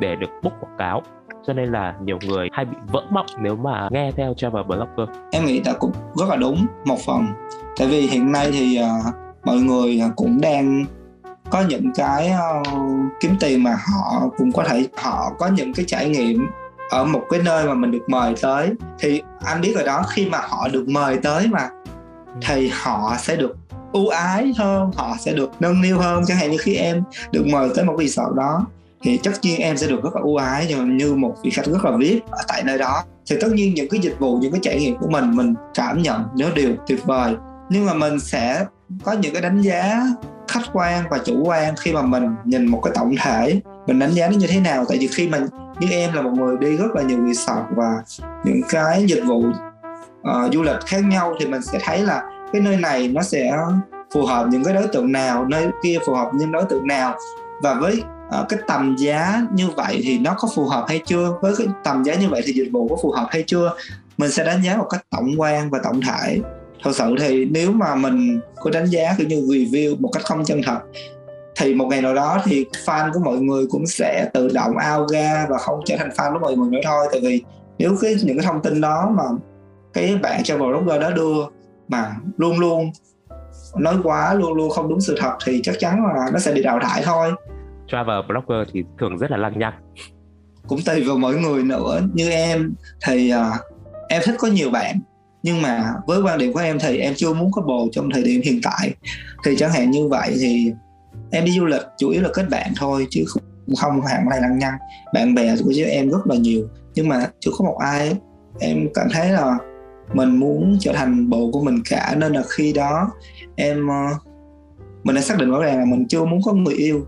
[0.00, 1.02] để được book quảng cáo.
[1.46, 5.16] Cho nên là nhiều người hay bị vỡ mộng nếu mà nghe theo travel blogger
[5.32, 7.26] em nghĩ là cũng rất là đúng một phần.
[7.78, 9.14] Tại vì hiện nay thì uh,
[9.44, 10.84] mọi người cũng đang
[11.50, 12.66] có những cái uh,
[13.20, 16.46] kiếm tiền mà họ cũng có thể họ có những cái trải nghiệm
[16.90, 18.72] ở một cái nơi mà mình được mời tới.
[18.98, 21.68] Thì anh biết rồi đó khi mà họ được mời tới mà
[22.46, 23.56] thì họ sẽ được
[23.92, 26.22] ưu ái hơn họ sẽ được nâng niu hơn.
[26.26, 28.66] Chẳng hạn như khi em được mời tới một resort đó
[29.02, 31.84] thì tất nhiên em sẽ được rất là ưu ái như một vị khách rất
[31.84, 33.04] là vip ở tại nơi đó.
[33.26, 36.02] Thì tất nhiên những cái dịch vụ những cái trải nghiệm của mình mình cảm
[36.02, 37.34] nhận nó đều tuyệt vời.
[37.70, 38.64] Nhưng mà mình sẽ
[39.04, 40.02] có những cái đánh giá
[40.48, 43.60] khách quan và chủ quan khi mà mình nhìn một cái tổng thể.
[43.86, 44.84] Mình đánh giá nó như thế nào?
[44.88, 45.46] Tại vì khi mình
[45.80, 47.92] như em là một người đi rất là nhiều resort và
[48.44, 52.22] những cái dịch vụ uh, du lịch khác nhau thì mình sẽ thấy là
[52.52, 53.56] cái nơi này nó sẽ
[54.14, 57.14] phù hợp những cái đối tượng nào nơi kia phù hợp những đối tượng nào?
[57.62, 58.02] Và với
[58.40, 61.32] uh, cái tầm giá như vậy thì nó có phù hợp hay chưa?
[61.42, 63.74] Với cái tầm giá như vậy thì dịch vụ có phù hợp hay chưa?
[64.16, 66.40] Mình sẽ đánh giá một cách tổng quan và tổng thể.
[66.82, 70.44] Thật sự thì nếu mà mình có đánh giá kiểu như review một cách không
[70.44, 70.78] chân thật
[71.56, 75.10] thì một ngày nào đó thì fan của mọi người cũng sẽ tự động out
[75.10, 77.06] ra và không trở thành fan của mọi người nữa thôi.
[77.12, 77.42] Tại vì
[77.78, 79.24] nếu cái những cái thông tin đó mà
[79.92, 81.34] cái bạn travel blogger đó đưa
[81.88, 82.90] mà luôn luôn
[83.76, 86.62] nói quá luôn luôn không đúng sự thật thì chắc chắn là nó sẽ bị
[86.62, 87.32] đào thải thôi.
[87.88, 89.74] Travel blogger thì thường rất là lăng nhăng.
[90.68, 92.00] Cũng tùy vào mỗi người nữa.
[92.14, 92.74] Như em
[93.06, 93.60] thì uh,
[94.08, 95.00] em thích có nhiều bạn.
[95.42, 98.22] Nhưng mà với quan điểm của em thì em chưa muốn có bồ trong thời
[98.22, 98.94] điểm hiện tại.
[99.44, 100.72] Thì chẳng hạn như vậy thì
[101.30, 103.42] em đi du lịch chủ yếu là kết bạn thôi chứ không
[103.80, 104.74] không hẳn là lăng nhăng.
[105.14, 108.16] Bạn bè của chứ em rất là nhiều nhưng mà chưa có một ai.
[108.60, 109.58] Em cảm thấy là
[110.12, 113.10] mình muốn trở thành bồ của mình cả nên là khi đó
[113.56, 114.18] em ờ,
[115.04, 117.06] mình đã xác định rõ ràng là mình chưa muốn có người yêu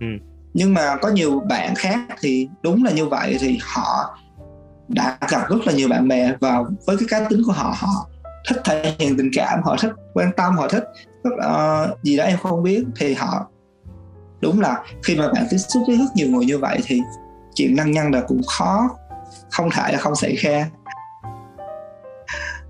[0.00, 0.06] ừ.
[0.54, 4.18] nhưng mà có nhiều bạn khác thì đúng là như vậy thì họ
[4.88, 8.08] đã gặp rất là nhiều bạn bè và với cái cá tính của họ họ
[8.48, 10.84] thích thể hiện tình cảm họ thích quan tâm họ thích
[11.24, 13.46] rất, uh, gì đó em không biết thì họ
[14.40, 17.00] đúng là khi mà bạn tiếp xúc với rất nhiều người như vậy thì
[17.54, 18.88] chuyện năng nhăn là cũng khó
[19.50, 20.70] không thể là không xảy ra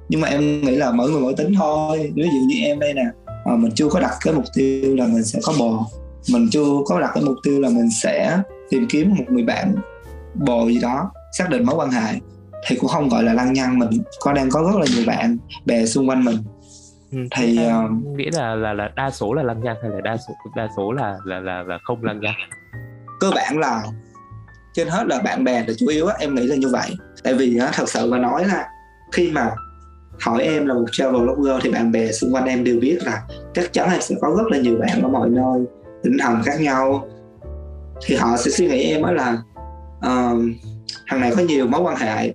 [0.08, 2.12] nhưng mà em nghĩ là mỗi người mỗi tính thôi.
[2.14, 3.04] Ví dụ như em đây nè
[3.44, 5.86] à, mình chưa có đặt cái mục tiêu là mình sẽ có bồ
[6.32, 8.38] mình chưa có đặt cái mục tiêu là mình sẽ
[8.70, 9.74] tìm kiếm một người bạn
[10.34, 12.14] bồ gì đó xác định mối quan hệ.
[12.66, 13.90] Thì cũng không gọi là lăng nhăng mình
[14.20, 15.36] có đang có rất là nhiều bạn
[15.66, 16.36] bè xung quanh mình.
[17.12, 20.16] Ừ, thì uh, nghĩ là là là đa số là lăng nhăng hay là đa
[20.16, 22.34] số đa số là là là, là không lăng nhăng?
[23.20, 23.82] Cơ bản là
[24.74, 26.90] trên hết là bạn bè là chủ yếu á em nghĩ là như vậy.
[27.22, 28.68] Tại vì á, thật sự mà nói là
[29.12, 29.50] khi mà
[30.20, 33.22] hỏi em là một travel blogger thì bạn bè xung quanh em đều biết là
[33.54, 35.64] chắc chắn là sẽ có rất là nhiều bạn ở mọi nơi
[36.02, 37.08] tinh thần khác nhau.
[38.06, 39.42] Thì họ sẽ suy nghĩ em đó là
[39.98, 40.42] uh,
[41.06, 42.34] thằng này có nhiều mối quan hệ.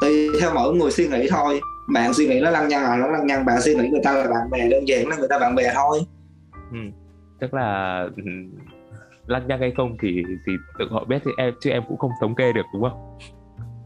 [0.00, 1.60] Tùy theo mỗi người suy nghĩ thôi.
[1.92, 3.44] Bạn suy nghĩ nó lăng nhăng là nó lăng nhăng.
[3.44, 5.72] Bạn suy nghĩ người ta là bạn bè đơn giản là người ta bạn bè
[5.74, 6.00] thôi.
[6.72, 6.78] Ừ.
[7.40, 8.22] tức là ừ,
[9.26, 12.10] lăng nhăng hay không thì thì tự họ biết thì em chứ em cũng không
[12.20, 13.18] thống kê được đúng không?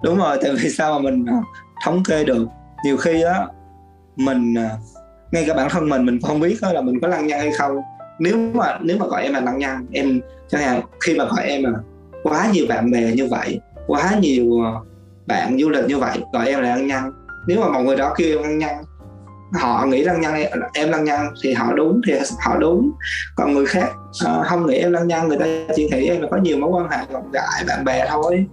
[0.02, 1.36] Đúng rồi tại vì sao mà mình ờ,
[1.84, 2.46] thống kê được
[2.84, 3.46] nhiều khi á
[4.16, 4.70] mình à,
[5.32, 7.76] ngay cả bản thân mình mình không biết là mình có lăng nhăng hay không.
[8.18, 11.46] Nếu mà nếu mà gọi em là lăng nhăng em chẳng hạn khi mà gọi
[11.46, 11.70] em là
[12.22, 14.72] quá nhiều bạn bè như vậy quá nhiều à,
[15.26, 17.12] bạn du lịch như vậy gọi em là lăng nhăng.
[17.46, 18.84] Nếu mà mọi người đó kêu em lăng nhăng
[19.52, 22.14] họ nghĩ lăng nhăng em lăng nhăng thì họ đúng thì
[22.44, 22.92] họ đúng.
[23.36, 23.88] Còn người khác
[24.24, 26.70] uh, không nghĩ em lăng nhăng người ta chỉ nghĩ em là có nhiều mối
[26.70, 28.46] quan hệ rộng rãi bạn bè thôi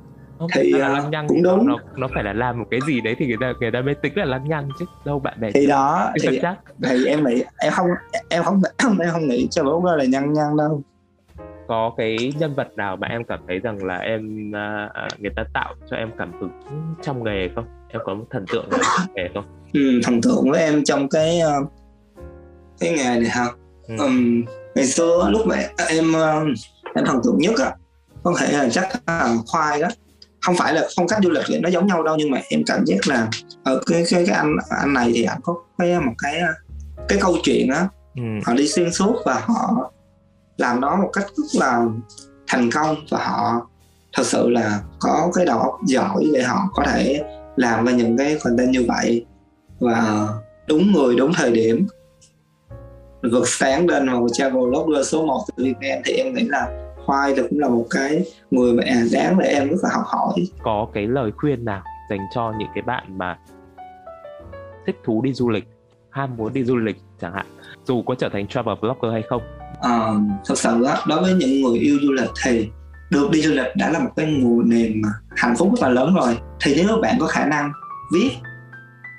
[0.54, 1.68] thì là lăng nhăng cũng đúng.
[1.68, 3.96] nó, nó phải là làm một cái gì đấy thì người ta người ta mới
[3.96, 6.56] tính là lăng nhăng chứ đâu bạn bè thì đó thì, chắc.
[6.84, 7.88] thì em nghĩ em không
[8.30, 8.62] em không
[9.00, 10.82] em không nghĩ cho bố là nhăng nhăng đâu.
[11.68, 15.44] Có cái nhân vật nào mà em cảm thấy rằng là em uh, người ta
[15.54, 16.52] tạo cho em cảm hứng
[17.02, 17.66] trong nghề không?
[17.90, 18.80] Em có một thần tượng nào
[19.16, 19.46] kể không?
[19.74, 21.72] Ừ, thần tượng với em trong cái uh,
[22.80, 23.46] cái nghề này ha
[23.88, 23.96] ừ.
[23.98, 24.44] um,
[24.76, 25.56] ngày xưa lúc mà
[25.90, 26.48] em uh,
[26.96, 27.72] em thần tượng nhất á
[28.24, 29.88] có thể là chắc là khoai đó
[30.42, 32.64] không phải là phong cách du lịch thì nó giống nhau đâu nhưng mà em
[32.66, 33.28] cảm giác là
[33.64, 36.42] ở cái cái cái anh anh này thì anh có cái một cái
[37.08, 37.88] cái câu chuyện á.
[38.16, 38.24] Ừ.
[38.46, 39.92] họ đi xuyên suốt và họ
[40.58, 41.86] làm nó một cách rất là
[42.48, 43.68] thành công và họ
[44.14, 47.24] thật sự là có cái đầu óc giỏi để họ có thể
[47.56, 49.26] làm ra những cái content như vậy.
[49.80, 50.28] Và
[50.68, 51.88] đúng người đúng thời điểm.
[53.32, 56.89] Vượt sáng lên vào travel blogger số 1 từ Việt Nam thì em nghĩ là
[57.10, 58.84] Khoai là cũng là một cái người mà
[59.14, 60.34] đáng để em rất là học hỏi.
[60.64, 63.38] Có cái lời khuyên nào dành cho những cái bạn mà
[64.86, 65.68] thích thú đi du lịch
[66.10, 67.46] ham muốn đi du lịch chẳng hạn?
[67.84, 69.42] Dù có trở thành travel blogger hay không?
[69.82, 70.08] À,
[70.46, 72.70] thật sự đó, đối với những người yêu du lịch thì
[73.12, 75.02] được đi du lịch đã là một cái nguồn niềm
[75.36, 76.38] hạnh phúc rất là lớn rồi.
[76.62, 77.72] Thì nếu bạn có khả năng
[78.14, 78.32] viết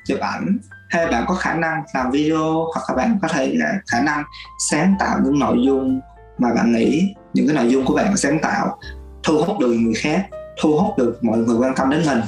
[0.06, 0.58] chụp ảnh
[0.90, 4.24] hay bạn có khả năng làm video hoặc là bạn có thể là khả năng
[4.70, 6.00] sáng tạo những nội dung
[6.38, 8.78] mà bạn nghĩ những cái nội dung của bạn sáng tạo
[9.22, 10.26] thu hút được người khác,
[10.60, 12.20] thu hút được mọi người quan tâm đến mình,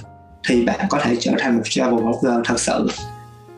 [0.49, 2.89] thì bạn có thể trở thành một travel blogger thật sự.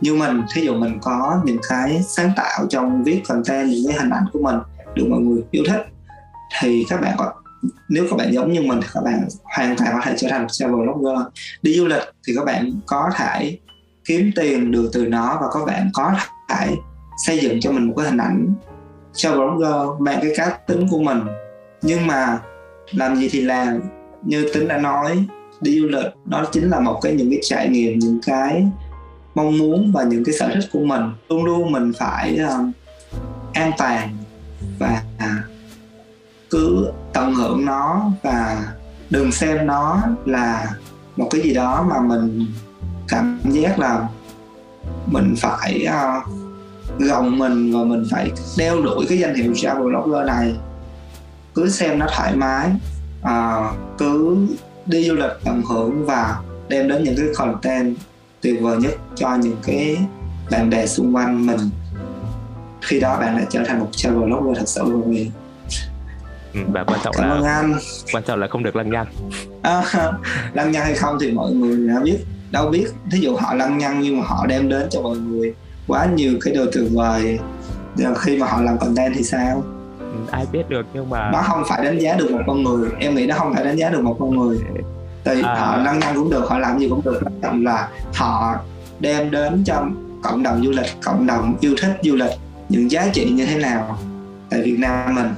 [0.00, 3.96] Như mình, thí dụ mình có những cái sáng tạo trong viết content, những cái
[3.98, 4.56] hình ảnh của mình
[4.94, 5.86] được mọi người yêu thích,
[6.60, 7.32] thì các bạn có,
[7.88, 10.42] nếu các bạn giống như mình thì các bạn hoàn toàn có thể trở thành
[10.42, 11.26] một travel blogger.
[11.62, 13.58] Đi du lịch thì các bạn có thể
[14.04, 16.12] kiếm tiền được từ nó và các bạn có
[16.48, 16.76] thể
[17.26, 18.54] xây dựng cho mình một cái hình ảnh
[19.14, 21.20] travel blogger bằng cái cá tính của mình.
[21.82, 22.38] Nhưng mà
[22.90, 23.80] làm gì thì làm.
[24.22, 25.24] Như tính đã nói
[25.60, 28.66] đi du lịch nó chính là một cái những cái trải nghiệm những cái
[29.34, 31.02] mong muốn và những cái sở thích của mình.
[31.28, 32.74] Luôn luôn mình phải uh,
[33.52, 34.16] an toàn
[34.78, 35.42] và à,
[36.50, 38.66] cứ tận hưởng nó và
[39.10, 40.70] đừng xem nó là
[41.16, 42.46] một cái gì đó mà mình
[43.08, 44.08] cảm giác là
[45.06, 46.43] mình phải uh,
[46.98, 50.54] gồng mình và mình phải đeo đuổi cái danh hiệu travel blogger này.
[51.54, 52.70] Cứ xem nó thoải mái
[53.22, 54.36] uh, cứ
[54.86, 57.96] đi du lịch tận hưởng và đem đến những cái content
[58.40, 59.96] tuyệt vời nhất cho những cái
[60.50, 61.60] bạn bè xung quanh mình.
[62.80, 65.32] Khi đó bạn lại trở thành một travel blogger thật sự rồi.
[66.54, 67.74] Ừ, và quan trọng Cảm là anh.
[68.12, 69.06] quan trọng là không được lăng nhăng.
[69.62, 69.82] À,
[70.52, 72.18] lăng nhăng hay không thì mọi người đã biết
[72.50, 72.86] đâu biết.
[73.12, 75.54] Thí dụ họ lăng nhăng nhưng mà họ đem đến cho mọi người
[75.86, 77.38] quá nhiều cái điều tuyệt vời.
[77.96, 79.62] Giờ khi mà họ làm content thì sao?
[79.98, 82.90] Ừ, ai biết được nhưng mà nó không phải đánh giá được một con người.
[82.98, 84.58] Em nghĩ nó không phải đánh giá được một con người.
[85.24, 85.54] Thì à...
[85.54, 87.20] họ lăng nhăng cũng được họ làm gì cũng được.
[87.24, 88.56] Quan trọng là họ
[89.00, 89.86] đem đến cho
[90.22, 92.32] cộng đồng du lịch cộng đồng yêu thích du lịch
[92.68, 93.98] những giá trị như thế nào
[94.50, 95.28] tại Việt Nam mình.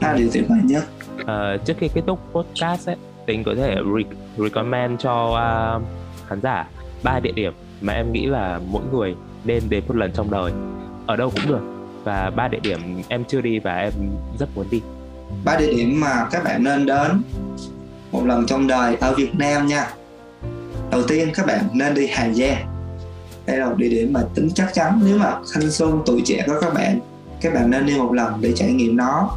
[0.00, 0.84] Đó là điều tuyệt vời nhất.
[1.26, 5.82] À, trước khi kết thúc podcast ấy tính có thể re- recommend cho uh,
[6.28, 6.66] khán giả
[7.02, 9.14] ba địa điểm mà em nghĩ là mỗi người
[9.44, 10.52] nên đến một lần trong đời.
[11.06, 11.60] Ở đâu cũng được.
[12.04, 13.92] Và ba địa điểm em chưa đi và em
[14.38, 14.80] rất muốn đi.
[15.44, 17.22] Ba địa điểm mà các bạn nên đến
[18.12, 19.86] một lần trong đời ở Việt Nam nha.
[20.90, 22.66] Đầu tiên, các bạn nên đi Hà Giang.
[23.46, 25.00] Đây là một địa điểm mà tính chắc chắn.
[25.04, 26.98] Nếu mà thanh xuân, tuổi trẻ của các bạn
[27.40, 29.36] các bạn nên đi một lần để trải nghiệm nó.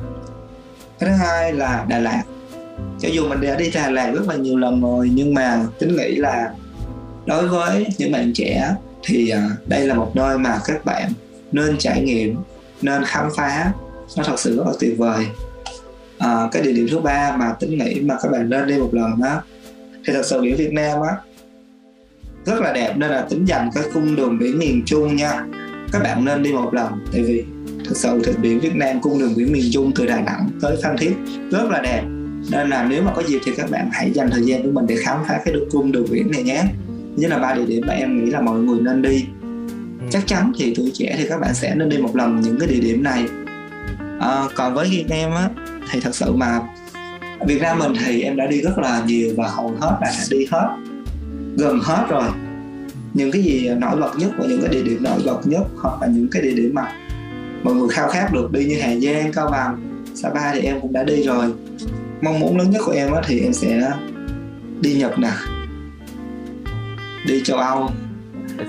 [0.99, 2.23] Cái thứ hai là Đà Lạt.
[2.99, 5.95] Cho dù mình đã đi Đà Lạt rất là nhiều lần rồi, nhưng mà tính
[5.95, 6.53] nghĩ là
[7.25, 8.75] đối với những bạn trẻ
[9.07, 11.11] thì à, đây là một nơi mà các bạn
[11.51, 12.35] nên trải nghiệm
[12.81, 13.71] nên khám phá.
[14.17, 15.25] Nó thật sự rất là tuyệt vời.
[16.17, 18.89] À, cái địa điểm thứ ba mà tính nghĩ mà các bạn nên đi một
[18.93, 19.41] lần đó
[20.05, 21.15] thì thật sự biển Việt Nam á
[22.45, 25.45] rất là đẹp nên là tính dành cái cung đường biển miền Trung nha.
[25.91, 27.43] Các bạn nên đi một lần tại vì
[27.85, 30.77] thật sự thì biển Việt Nam cung đường biển miền Trung từ Đà Nẵng tới
[30.83, 31.13] Phan Thiết
[31.51, 32.03] rất là đẹp.
[32.51, 34.87] Nên là nếu mà có dịp thì các bạn hãy dành thời gian của mình
[34.87, 36.63] để khám phá cái cung đường biển này nhé
[37.17, 39.25] như là ba địa điểm mà em nghĩ là mọi người nên đi.
[39.41, 40.07] Ừ.
[40.09, 42.69] chắc chắn thì tuổi trẻ thì các bạn sẽ nên đi một lần những cái
[42.69, 43.25] địa điểm này.
[44.19, 45.49] À, còn với Việt Nam á
[45.91, 46.59] thì thật sự mà
[47.47, 50.45] Việt Nam mình thì em đã đi rất là nhiều và hầu hết là đi
[50.51, 50.67] hết
[51.57, 52.29] gần hết rồi.
[53.13, 56.01] Những cái gì nổi bật nhất và những cái địa điểm nổi bật nhất hoặc
[56.01, 56.91] là những cái địa điểm mà
[57.63, 60.93] mọi người khao khát được đi như Hà Giang, Cao Bằng, Sapa thì em cũng
[60.93, 61.53] đã đi rồi.
[62.21, 63.91] Mong muốn lớn nhất của em á thì em sẽ
[64.81, 65.31] đi Nhật nè
[67.27, 67.89] đi châu Âu.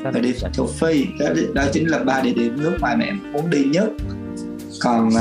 [0.03, 1.07] Và đi châu Phi?
[1.19, 3.89] Đó, đó chính là ba địa điểm nước ngoài mà em muốn đi nhất.
[4.83, 5.15] Còn uh,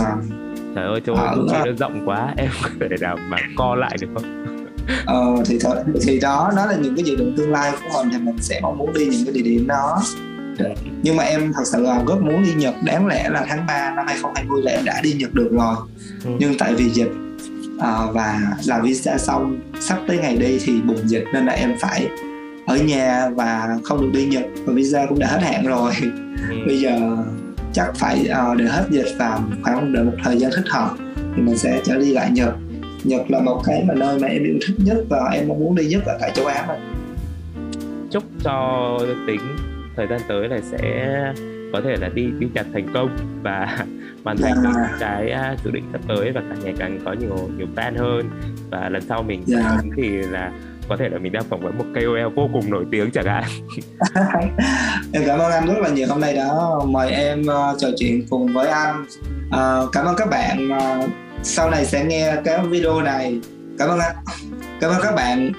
[0.76, 4.08] trời ơi châu Âu nó rộng quá em có thể nào mà co lại được
[4.14, 4.44] không?
[5.06, 8.14] Ờ thì thôi thì đó đó là những cái dự định tương lai của mình
[8.14, 10.04] thì mình sẽ mong muốn đi những cái địa điểm đó.
[11.04, 12.74] Nhưng mà em thật sự là rất muốn đi Nhật.
[12.86, 15.76] Đáng lẽ là tháng 3 năm 2020 là em đã đi Nhật được rồi.
[16.26, 16.32] Ừ.
[16.40, 17.12] nhưng tại vì dịch
[17.80, 21.76] à, và làm visa xong sắp tới ngày đi thì bùng dịch nên là em
[21.80, 22.08] phải
[22.68, 25.92] ở nhà và không được đi Nhật và visa cũng đã hết hạn rồi
[26.50, 26.56] ừ.
[26.68, 27.18] bây giờ
[27.74, 30.90] chắc phải uh, đợi hết dịch và khoảng đợi một thời gian thích hợp
[31.36, 32.54] thì mình sẽ trở đi lại Nhật
[33.04, 35.76] Nhật là một cái mà nơi mà em yêu thích nhất và em mong muốn
[35.76, 36.80] đi nhất ở tại châu Á này
[38.12, 38.98] chúc cho
[39.28, 39.42] tính
[39.96, 41.18] thời gian tới là sẽ
[41.74, 43.86] có thể là đi đi Nhật thành công và
[44.24, 44.76] hoàn thành yeah.
[44.76, 44.98] Dạ.
[45.00, 48.30] cái uh, dự định sắp tới và càng ngày càng có nhiều nhiều fan hơn
[48.70, 49.64] và lần sau mình yeah.
[49.64, 49.82] Dạ.
[49.96, 50.52] thì là
[50.90, 53.44] có thể là mình đang phỏng vấn một KOL vô cùng nổi tiếng chẳng hạn.
[55.14, 56.50] Em cảm ơn anh rất là nhiều hôm nay đã
[56.86, 59.06] mời em uh, trò chuyện cùng với anh.
[59.48, 61.10] Uh, cảm ơn các bạn uh,
[61.44, 63.40] sau này sẽ nghe cái video này.
[63.80, 64.16] Cảm ơn anh.
[64.82, 65.52] Cảm ơn các bạn.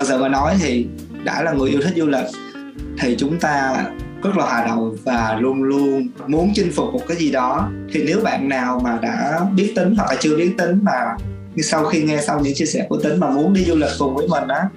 [0.00, 0.86] Thật sự mà nói thì
[1.24, 2.26] đã là người yêu thích du lịch
[2.98, 3.84] thì chúng ta
[4.22, 7.70] rất là hòa đồng và luôn luôn muốn chinh phục một cái gì đó.
[7.92, 11.16] Thì nếu bạn nào mà đã biết tính hoặc là chưa biết tính mà
[11.62, 14.14] sau khi nghe xong những chia sẻ của tính mà muốn đi du lịch cùng
[14.14, 14.68] với mình á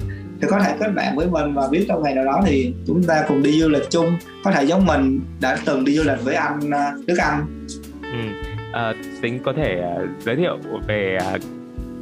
[0.42, 3.04] thì có thể kết bạn với mình và biết trong ngày nào đó thì chúng
[3.04, 6.24] ta cùng đi du lịch chung có thể giống mình đã từng đi du lịch
[6.24, 7.68] với anh à, Đức Anh
[8.02, 8.50] ừ.
[8.74, 10.58] à, tính có thể uh, giới thiệu
[10.88, 11.42] về uh,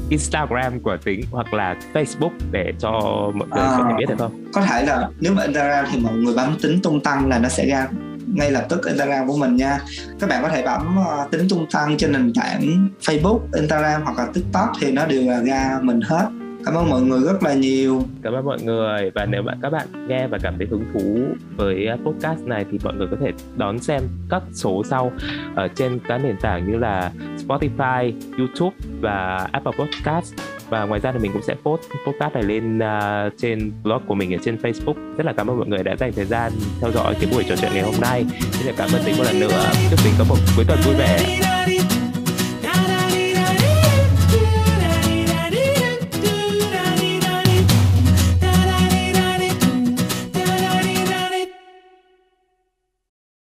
[0.10, 2.92] Instagram của tính hoặc là Facebook để cho
[3.36, 4.46] mọi người à, có thể biết được không?
[4.54, 7.50] Có thể là nếu mà Instagram thì mọi người bấm tính tung tăng là nó
[7.50, 7.88] sẽ ra
[8.36, 9.80] ngay lập tức Instagram của mình nha.
[10.20, 14.18] Các bạn có thể bấm uh, tính tung tăng trên nền tảng Facebook, Instagram hoặc
[14.18, 16.26] là TikTok thì nó đều là ra mình hết.
[16.66, 18.02] Cảm ơn mọi người rất là nhiều.
[18.24, 19.12] Cảm ơn mọi người.
[19.16, 21.26] Và nếu bạn các bạn nghe và cảm thấy hứng thú
[21.58, 25.12] với ờ, podcast này thì mọi người có thể đón xem các số sau
[25.56, 27.12] ở trên các nền tảng như là
[27.48, 30.34] Spotify, YouTube và Apple Podcast
[30.70, 34.16] và ngoài ra thì mình cũng sẽ post podcast này lên uh, trên blog của
[34.16, 35.16] mình ở trên Facebook.
[35.18, 36.52] Rất là cảm ơn mọi người đã dành thời gian
[36.82, 38.26] theo dõi cái buổi trò chuyện ngày hôm nay.
[38.52, 39.72] Xin cảm ơn tính một lần nữa.
[39.90, 41.40] Chúc tính có một cuối tuần vui vẻ.